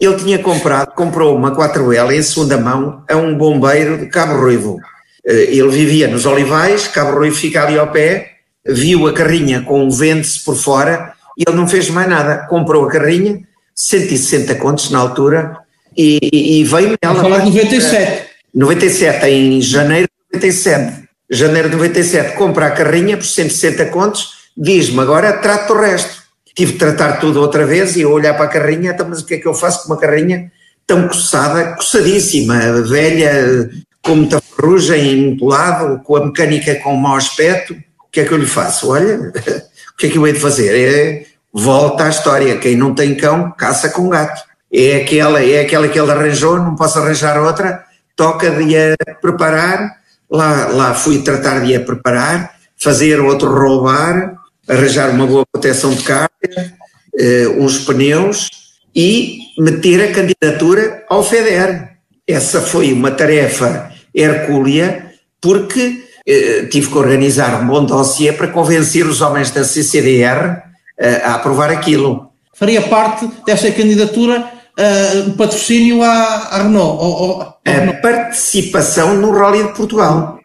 ele 0.00 0.16
tinha 0.16 0.38
comprado, 0.38 0.92
comprou 0.94 1.36
uma 1.36 1.54
4L 1.54 2.12
em 2.12 2.22
segunda 2.22 2.58
mão 2.58 3.02
a 3.08 3.16
um 3.16 3.36
bombeiro 3.36 3.98
de 3.98 4.06
Cabo 4.06 4.40
Ruivo. 4.40 4.78
Eh, 5.24 5.56
ele 5.56 5.68
vivia 5.68 6.08
nos 6.08 6.26
Olivais, 6.26 6.88
Cabo 6.88 7.18
Ruivo 7.18 7.36
fica 7.36 7.64
ali 7.64 7.78
ao 7.78 7.90
pé, 7.90 8.32
viu 8.66 9.06
a 9.06 9.12
carrinha 9.12 9.62
com 9.62 9.84
um 9.84 9.90
vende-se 9.90 10.42
por 10.44 10.56
fora 10.56 11.12
e 11.36 11.44
ele 11.46 11.56
não 11.56 11.68
fez 11.68 11.88
mais 11.90 12.08
nada. 12.08 12.46
Comprou 12.48 12.84
a 12.84 12.90
carrinha, 12.90 13.40
160 13.74 14.54
contos 14.56 14.90
na 14.90 14.98
altura, 14.98 15.58
e, 15.96 16.60
e 16.60 16.64
veio 16.64 16.96
nela. 17.02 17.22
Falar 17.22 17.38
de 17.38 17.50
97. 17.50 18.28
97, 18.54 19.26
em 19.26 19.60
janeiro 19.60 20.08
de 20.32 20.38
97. 20.38 21.04
Janeiro 21.30 21.70
de 21.70 21.76
97, 21.76 22.36
compra 22.36 22.66
a 22.66 22.70
carrinha 22.70 23.16
por 23.16 23.24
160 23.24 23.86
contos, 23.86 24.30
diz-me 24.56 25.00
agora 25.00 25.32
trato 25.38 25.72
o 25.72 25.80
resto. 25.80 26.23
Tive 26.54 26.72
de 26.72 26.78
tratar 26.78 27.14
tudo 27.14 27.40
outra 27.40 27.66
vez 27.66 27.96
e 27.96 28.02
eu 28.02 28.12
olhar 28.12 28.34
para 28.34 28.44
a 28.44 28.48
carrinha, 28.48 28.92
então, 28.92 29.08
mas 29.08 29.20
o 29.20 29.26
que 29.26 29.34
é 29.34 29.38
que 29.38 29.46
eu 29.46 29.54
faço 29.54 29.82
com 29.82 29.92
uma 29.92 30.00
carrinha 30.00 30.52
tão 30.86 31.08
coçada, 31.08 31.74
coçadíssima, 31.74 32.82
velha, 32.82 33.68
com 34.00 34.14
muita 34.16 34.40
ferrugem, 34.40 35.30
empolado, 35.30 36.00
com 36.04 36.16
a 36.16 36.26
mecânica 36.26 36.76
com 36.76 36.94
mau 36.94 37.16
aspecto? 37.16 37.72
O 37.72 38.10
que 38.12 38.20
é 38.20 38.24
que 38.24 38.32
eu 38.32 38.38
lhe 38.38 38.46
faço? 38.46 38.90
Olha, 38.90 39.32
o 39.92 39.96
que 39.96 40.06
é 40.06 40.08
que 40.10 40.16
eu 40.16 40.26
hei 40.26 40.32
de 40.32 40.38
fazer? 40.38 40.76
É, 40.76 41.26
volta 41.52 42.04
à 42.04 42.08
história, 42.08 42.58
quem 42.58 42.76
não 42.76 42.94
tem 42.94 43.16
cão, 43.16 43.50
caça 43.50 43.88
com 43.88 44.08
gato. 44.08 44.42
É 44.72 44.96
aquela, 44.96 45.42
é 45.42 45.60
aquela 45.60 45.88
que 45.88 45.98
ele 45.98 46.10
arranjou, 46.10 46.58
não 46.58 46.76
posso 46.76 46.98
arranjar 46.98 47.40
outra, 47.40 47.84
toca 48.14 48.50
de 48.50 48.76
a 48.76 49.14
preparar, 49.20 49.96
lá, 50.30 50.68
lá 50.68 50.94
fui 50.94 51.22
tratar 51.22 51.60
de 51.60 51.74
a 51.74 51.80
preparar, 51.80 52.54
fazer 52.76 53.20
outro 53.20 53.52
roubar, 53.52 54.36
arranjar 54.68 55.10
uma 55.10 55.26
boa 55.26 55.44
proteção 55.50 55.94
de 55.94 56.02
carga, 56.02 56.74
eh, 57.18 57.48
uns 57.58 57.78
pneus 57.78 58.48
e 58.94 59.38
meter 59.58 60.10
a 60.10 60.12
candidatura 60.12 61.04
ao 61.08 61.22
FEDER. 61.22 61.96
Essa 62.26 62.60
foi 62.60 62.92
uma 62.92 63.10
tarefa 63.10 63.92
hercúlea, 64.14 65.12
porque 65.40 66.04
eh, 66.26 66.66
tive 66.70 66.88
que 66.88 66.98
organizar 66.98 67.62
um 67.62 67.66
bom 67.66 67.84
dossiê 67.84 68.32
para 68.32 68.48
convencer 68.48 69.06
os 69.06 69.20
homens 69.20 69.50
da 69.50 69.64
CCDR 69.64 70.62
eh, 70.98 71.20
a 71.24 71.34
aprovar 71.34 71.70
aquilo. 71.70 72.30
Faria 72.54 72.82
parte 72.82 73.28
dessa 73.44 73.70
candidatura 73.70 74.54
uh, 74.78 75.30
patrocínio 75.32 76.02
à, 76.02 76.24
à 76.50 76.62
Renault, 76.62 77.02
ou, 77.02 77.22
ou, 77.22 77.42
a 77.42 77.58
Renault. 77.64 78.00
participação 78.00 79.16
no 79.16 79.32
Rally 79.32 79.64
de 79.64 79.72
Portugal. 79.74 80.38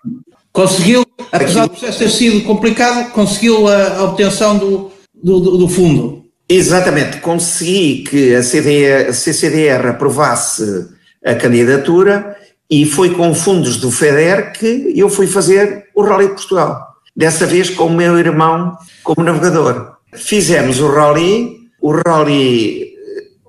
Conseguiu, 0.52 1.06
apesar 1.32 1.64
do 1.64 1.70
processo 1.70 2.00
ter 2.00 2.10
sido 2.10 2.42
complicado, 2.44 3.12
conseguiu 3.12 3.68
a, 3.68 4.04
obtenção 4.04 4.58
do, 4.58 4.92
do, 5.14 5.40
do, 5.40 5.58
do, 5.58 5.68
fundo. 5.68 6.26
Exatamente, 6.48 7.18
consegui 7.18 8.04
que 8.04 8.36
a, 8.36 8.44
CDR, 8.44 9.10
a 9.10 9.14
CCDR 9.14 9.88
aprovasse 9.88 10.88
a 11.24 11.36
candidatura 11.36 12.36
e 12.70 12.86
foi 12.86 13.14
com 13.14 13.34
fundos 13.34 13.78
do 13.78 13.92
FEDER 13.92 14.54
que 14.54 14.94
eu 14.96 15.10
fui 15.10 15.28
fazer 15.28 15.86
o 15.96 16.04
Rally 16.04 16.28
de 16.28 16.34
Portugal. 16.34 16.88
Dessa 17.16 17.46
vez 17.46 17.70
com 17.70 17.86
o 17.86 17.94
meu 17.94 18.18
irmão 18.18 18.78
como 19.04 19.24
navegador. 19.24 19.94
Fizemos 20.14 20.80
o 20.80 20.88
Rally, 20.88 21.58
o 21.82 21.92
Rally 21.92 22.94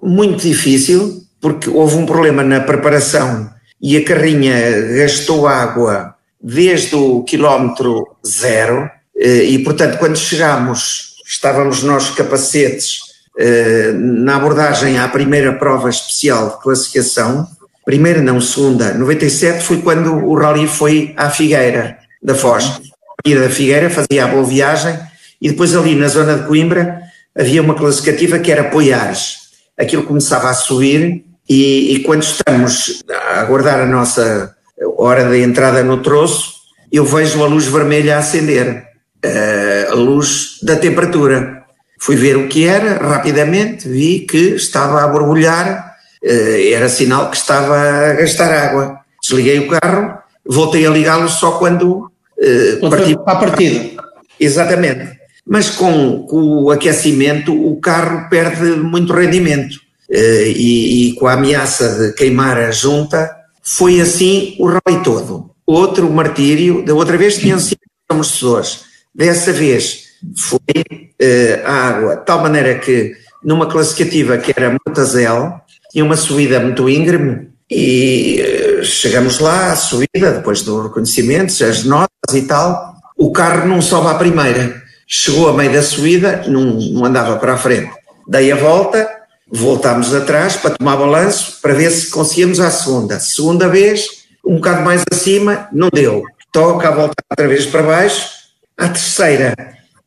muito 0.03 0.43
difícil, 0.43 1.23
porque 1.41 1.69
houve 1.69 1.97
um 1.97 2.07
problema 2.07 2.43
na 2.43 2.61
preparação 2.61 3.51
e 3.81 3.97
a 3.97 4.05
carrinha 4.05 4.55
gastou 4.97 5.47
água 5.47 6.15
desde 6.43 6.95
o 6.95 7.23
quilómetro 7.23 8.17
zero 8.27 8.91
eh, 9.17 9.45
e, 9.45 9.59
portanto, 9.61 9.99
quando 9.99 10.17
chegámos, 10.17 11.17
estávamos 11.27 11.83
nós 11.83 12.11
capacetes 12.11 13.01
eh, 13.39 13.93
na 13.95 14.37
abordagem 14.37 14.99
à 14.99 15.09
primeira 15.09 15.53
prova 15.55 15.91
especial 15.91 16.51
de 16.51 16.63
classificação, 16.63 17.47
primeira 17.85 18.23
não, 18.23 18.41
segunda, 18.41 18.95
97 18.95 19.63
foi 19.63 19.83
quando 19.83 20.13
o 20.13 20.35
rally 20.35 20.67
foi 20.67 21.15
à 21.17 21.31
Figueira 21.31 21.99
da 22.23 22.35
Foz. 22.35 22.81
Ir 23.25 23.39
da 23.39 23.51
Figueira, 23.51 23.91
fazia 23.91 24.25
a 24.25 24.29
boa 24.29 24.45
viagem 24.45 24.99
e 25.43 25.51
depois 25.51 25.77
ali 25.77 25.95
na 25.95 26.09
zona 26.09 26.39
de 26.39 26.47
Coimbra 26.47 27.03
havia 27.37 27.61
uma 27.61 27.75
classificativa 27.75 28.39
que 28.39 28.51
era 28.51 28.65
Poiares 28.65 29.41
aquilo 29.81 30.03
começava 30.03 30.51
a 30.51 30.55
subir 30.55 31.25
e, 31.49 31.95
e 31.95 32.03
quando 32.03 32.23
estamos 32.23 33.03
a 33.11 33.41
aguardar 33.41 33.81
a 33.81 33.87
nossa 33.87 34.55
hora 34.99 35.25
da 35.25 35.39
entrada 35.39 35.83
no 35.83 35.99
troço, 35.99 36.55
eu 36.91 37.05
vejo 37.05 37.43
a 37.43 37.47
luz 37.47 37.67
vermelha 37.67 38.17
a 38.17 38.19
acender, 38.19 38.85
eh, 39.23 39.89
a 39.91 39.95
luz 39.95 40.59
da 40.63 40.77
temperatura. 40.77 41.63
Fui 41.99 42.17
ver 42.17 42.37
o 42.37 42.49
que 42.49 42.67
era, 42.67 42.95
rapidamente 42.95 43.89
vi 43.89 44.21
que 44.21 44.55
estava 44.55 45.03
a 45.03 45.09
borbulhar, 45.09 45.95
eh, 46.23 46.73
era 46.73 46.89
sinal 46.89 47.31
que 47.31 47.37
estava 47.37 47.77
a 47.77 48.13
gastar 48.15 48.53
água. 48.53 48.99
Desliguei 49.23 49.61
o 49.61 49.69
carro, 49.69 50.19
voltei 50.47 50.87
a 50.87 50.91
ligá-lo 50.91 51.29
só 51.29 51.53
quando 51.53 52.11
uh, 52.39 52.91
parti... 52.91 53.15
para 53.15 53.33
a 53.35 53.37
partida. 53.37 54.03
Exatamente. 54.39 55.21
Mas 55.47 55.69
com, 55.71 56.25
com, 56.27 56.63
o 56.65 56.71
aquecimento 56.71 57.53
o 57.53 57.79
carro 57.81 58.29
perde 58.31 58.65
muito 58.77 59.13
rendimento 59.13 59.79
e, 60.09 61.11
e, 61.11 61.15
com 61.17 61.27
a 61.27 61.35
ameaça 61.35 61.89
de 61.99 62.15
queimar 62.15 62.57
a 62.57 62.71
junta 62.71 63.31
foi 63.63 64.01
assim 64.01 64.57
o 64.59 64.67
rally 64.67 65.03
todo. 65.03 65.51
Outro 65.67 66.11
martírio, 66.11 66.85
da 66.85 66.95
outra 66.95 67.17
vez 67.17 67.39
tinham 67.39 67.59
sido 67.61 67.81
amortecedores, 68.09 68.81
dessa 69.15 69.53
vez 69.53 70.11
foi 70.37 70.59
uh, 70.83 71.67
a 71.67 71.73
água, 71.73 72.17
de 72.17 72.27
tal 72.27 72.43
maneira 72.43 72.79
que 72.79 73.15
numa 73.43 73.67
classificativa 73.67 74.37
que 74.39 74.53
era 74.55 74.77
Montazel, 74.87 75.61
tinha 75.91 76.05
uma 76.05 76.17
subida 76.17 76.61
muito 76.61 76.89
íngreme 76.89 77.49
e 77.71 78.43
uh, 78.81 78.85
chegamos 78.85 79.39
lá, 79.39 79.73
a 79.73 79.77
subida, 79.77 80.33
depois 80.33 80.63
do 80.63 80.83
reconhecimento, 80.83 81.53
as 81.65 81.85
notas 81.85 82.35
e 82.35 82.43
tal, 82.43 82.97
o 83.17 83.33
carro 83.33 83.67
não 83.69 83.81
sobe 83.81 84.09
à 84.09 84.15
primeira, 84.15 84.83
chegou 85.07 85.49
a 85.49 85.53
meio 85.53 85.73
da 85.73 85.83
subida, 85.83 86.43
não, 86.47 86.65
não 86.75 87.05
andava 87.05 87.37
para 87.37 87.55
a 87.55 87.59
frente. 87.59 87.91
Dei 88.27 88.53
a 88.53 88.57
volta, 88.57 89.09
voltámos 89.51 90.15
atrás 90.15 90.57
para 90.57 90.71
tomar 90.71 90.97
balanço, 90.97 91.59
para 91.61 91.75
ver 91.75 91.91
se 91.91 92.09
conseguíamos 92.09 92.61
a 92.61 92.71
segunda. 92.71 93.19
Segunda 93.19 93.69
vez, 93.69 94.07
um 94.45 94.57
bocado 94.57 94.83
mais 94.83 95.03
acima, 95.11 95.69
não 95.73 95.89
deu. 95.93 96.23
Toca 96.53 96.89
a 96.89 96.91
voltar 96.91 97.25
outra 97.31 97.49
vez 97.49 97.67
para 97.67 97.83
baixo. 97.83 98.29
A 98.77 98.89
terceira, 98.89 99.55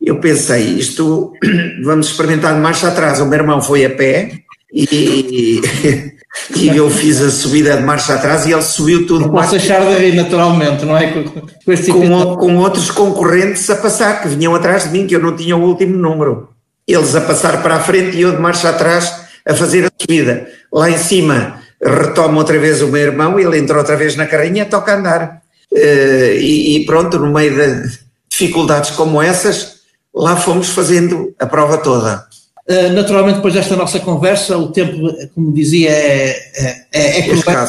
eu 0.00 0.18
pensei, 0.18 0.62
isto 0.78 1.32
vamos 1.84 2.08
experimentar 2.08 2.54
de 2.54 2.60
marcha 2.60 2.88
atrás. 2.88 3.20
O 3.20 3.26
meu 3.26 3.38
irmão 3.38 3.60
foi 3.60 3.84
a 3.84 3.90
pé 3.90 4.32
e, 4.72 5.60
e 6.56 6.76
eu 6.76 6.90
fiz 6.90 7.20
a 7.20 7.30
subida 7.30 7.76
de 7.76 7.82
marcha 7.82 8.14
atrás 8.14 8.46
e 8.46 8.52
ele 8.52 8.62
subiu 8.62 9.06
tudo. 9.06 9.26
Não 9.26 9.30
posso 9.30 9.56
achar 9.56 9.80
de 9.86 9.94
rir 9.94 10.14
naturalmente, 10.14 10.84
não 10.84 10.96
é? 10.96 11.12
Com, 11.12 12.36
com 12.36 12.56
outros 12.56 12.90
concorrentes 12.90 13.68
a 13.70 13.76
passar, 13.76 14.22
que 14.22 14.28
vinham 14.28 14.54
atrás 14.54 14.84
de 14.84 14.90
mim, 14.90 15.06
que 15.06 15.14
eu 15.14 15.20
não 15.20 15.36
tinha 15.36 15.56
o 15.56 15.62
último 15.62 15.96
número. 15.96 16.48
Eles 16.86 17.14
a 17.14 17.20
passar 17.20 17.62
para 17.62 17.76
a 17.76 17.80
frente 17.80 18.16
e 18.16 18.22
eu 18.22 18.32
de 18.32 18.42
marcha 18.42 18.68
atrás 18.68 19.23
a 19.46 19.54
fazer 19.54 19.86
a 19.86 19.90
subida. 20.00 20.48
Lá 20.72 20.90
em 20.90 20.98
cima 20.98 21.62
retomo 21.82 22.38
outra 22.38 22.58
vez 22.58 22.80
o 22.80 22.88
meu 22.88 23.02
irmão, 23.02 23.38
ele 23.38 23.58
entrou 23.58 23.78
outra 23.78 23.96
vez 23.96 24.16
na 24.16 24.26
carrinha, 24.26 24.64
toca 24.64 24.92
a 24.92 24.96
andar. 24.96 25.42
Uh, 25.72 26.36
e, 26.38 26.76
e, 26.76 26.86
pronto, 26.86 27.18
no 27.18 27.32
meio 27.32 27.54
de 27.54 27.98
dificuldades 28.30 28.90
como 28.92 29.20
essas, 29.20 29.80
lá 30.14 30.36
fomos 30.36 30.68
fazendo 30.68 31.34
a 31.38 31.46
prova 31.46 31.78
toda. 31.78 32.26
Uh, 32.68 32.92
naturalmente, 32.94 33.36
depois 33.36 33.54
desta 33.54 33.76
nossa 33.76 34.00
conversa, 34.00 34.56
o 34.56 34.72
tempo, 34.72 34.96
como 35.34 35.52
dizia, 35.52 35.90
é, 35.90 36.30
é, 36.30 36.86
é, 36.92 37.18
é 37.18 37.22
cruel, 37.22 37.66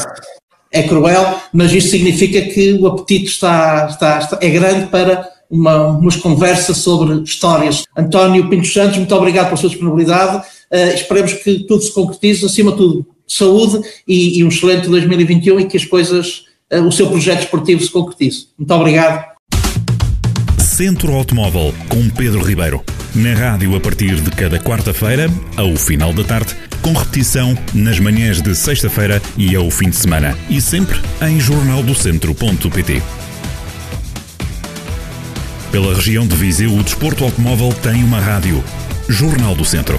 é 0.72 0.84
cruel, 0.84 1.42
mas 1.52 1.74
isto 1.74 1.90
significa 1.90 2.42
que 2.42 2.74
o 2.74 2.88
apetite 2.88 3.26
está, 3.26 3.88
está, 3.90 4.20
está 4.20 4.38
é 4.42 4.50
grande 4.50 4.88
para 4.88 5.28
uma, 5.50 5.98
umas 5.98 6.16
conversas 6.16 6.78
sobre 6.78 7.22
histórias. 7.24 7.84
António 7.98 8.50
Pinto 8.50 8.68
Santos, 8.68 8.98
muito 8.98 9.16
obrigado 9.16 9.46
pela 9.46 9.58
sua 9.58 9.70
disponibilidade. 9.70 10.46
Uh, 10.72 10.94
esperemos 10.94 11.34
que 11.34 11.60
tudo 11.60 11.82
se 11.82 11.92
concretize, 11.92 12.46
acima 12.46 12.72
de 12.72 12.78
tudo, 12.78 13.06
saúde 13.28 13.88
e, 14.08 14.40
e 14.40 14.44
um 14.44 14.50
excelente 14.50 14.88
2021 14.88 15.60
e 15.60 15.66
que 15.66 15.78
as 15.78 15.86
coisas, 15.86 16.46
uh, 16.74 16.82
o 16.82 16.92
seu 16.92 17.08
projeto 17.08 17.42
esportivo 17.42 17.82
se 17.82 17.90
concretize. 17.90 18.48
Muito 18.58 18.74
obrigado. 18.74 19.36
Centro 20.60 21.14
Automóvel 21.14 21.74
com 21.88 22.10
Pedro 22.10 22.42
Ribeiro. 22.42 22.84
Na 23.16 23.34
rádio 23.34 23.74
a 23.78 23.80
partir 23.80 24.16
de 24.16 24.30
cada 24.30 24.60
quarta-feira, 24.60 25.30
ao 25.56 25.74
final 25.78 26.12
da 26.12 26.22
tarde, 26.22 26.54
com 26.82 26.92
repetição 26.92 27.58
nas 27.74 27.98
manhãs 27.98 28.42
de 28.42 28.54
sexta-feira 28.54 29.22
e 29.38 29.56
ao 29.56 29.72
fim 29.72 29.90
de 29.90 29.96
semana. 29.96 30.38
E 30.50 30.60
sempre 30.60 31.00
em 31.22 31.40
jornaldocentro.pt. 31.40 33.02
Pela 35.72 35.94
região 35.94 36.28
de 36.28 36.36
Viseu, 36.36 36.74
o 36.74 36.84
desporto 36.84 37.24
automóvel 37.24 37.74
tem 37.82 38.04
uma 38.04 38.20
rádio. 38.20 38.62
Jornal 39.08 39.56
do 39.56 39.64
Centro. 39.64 39.98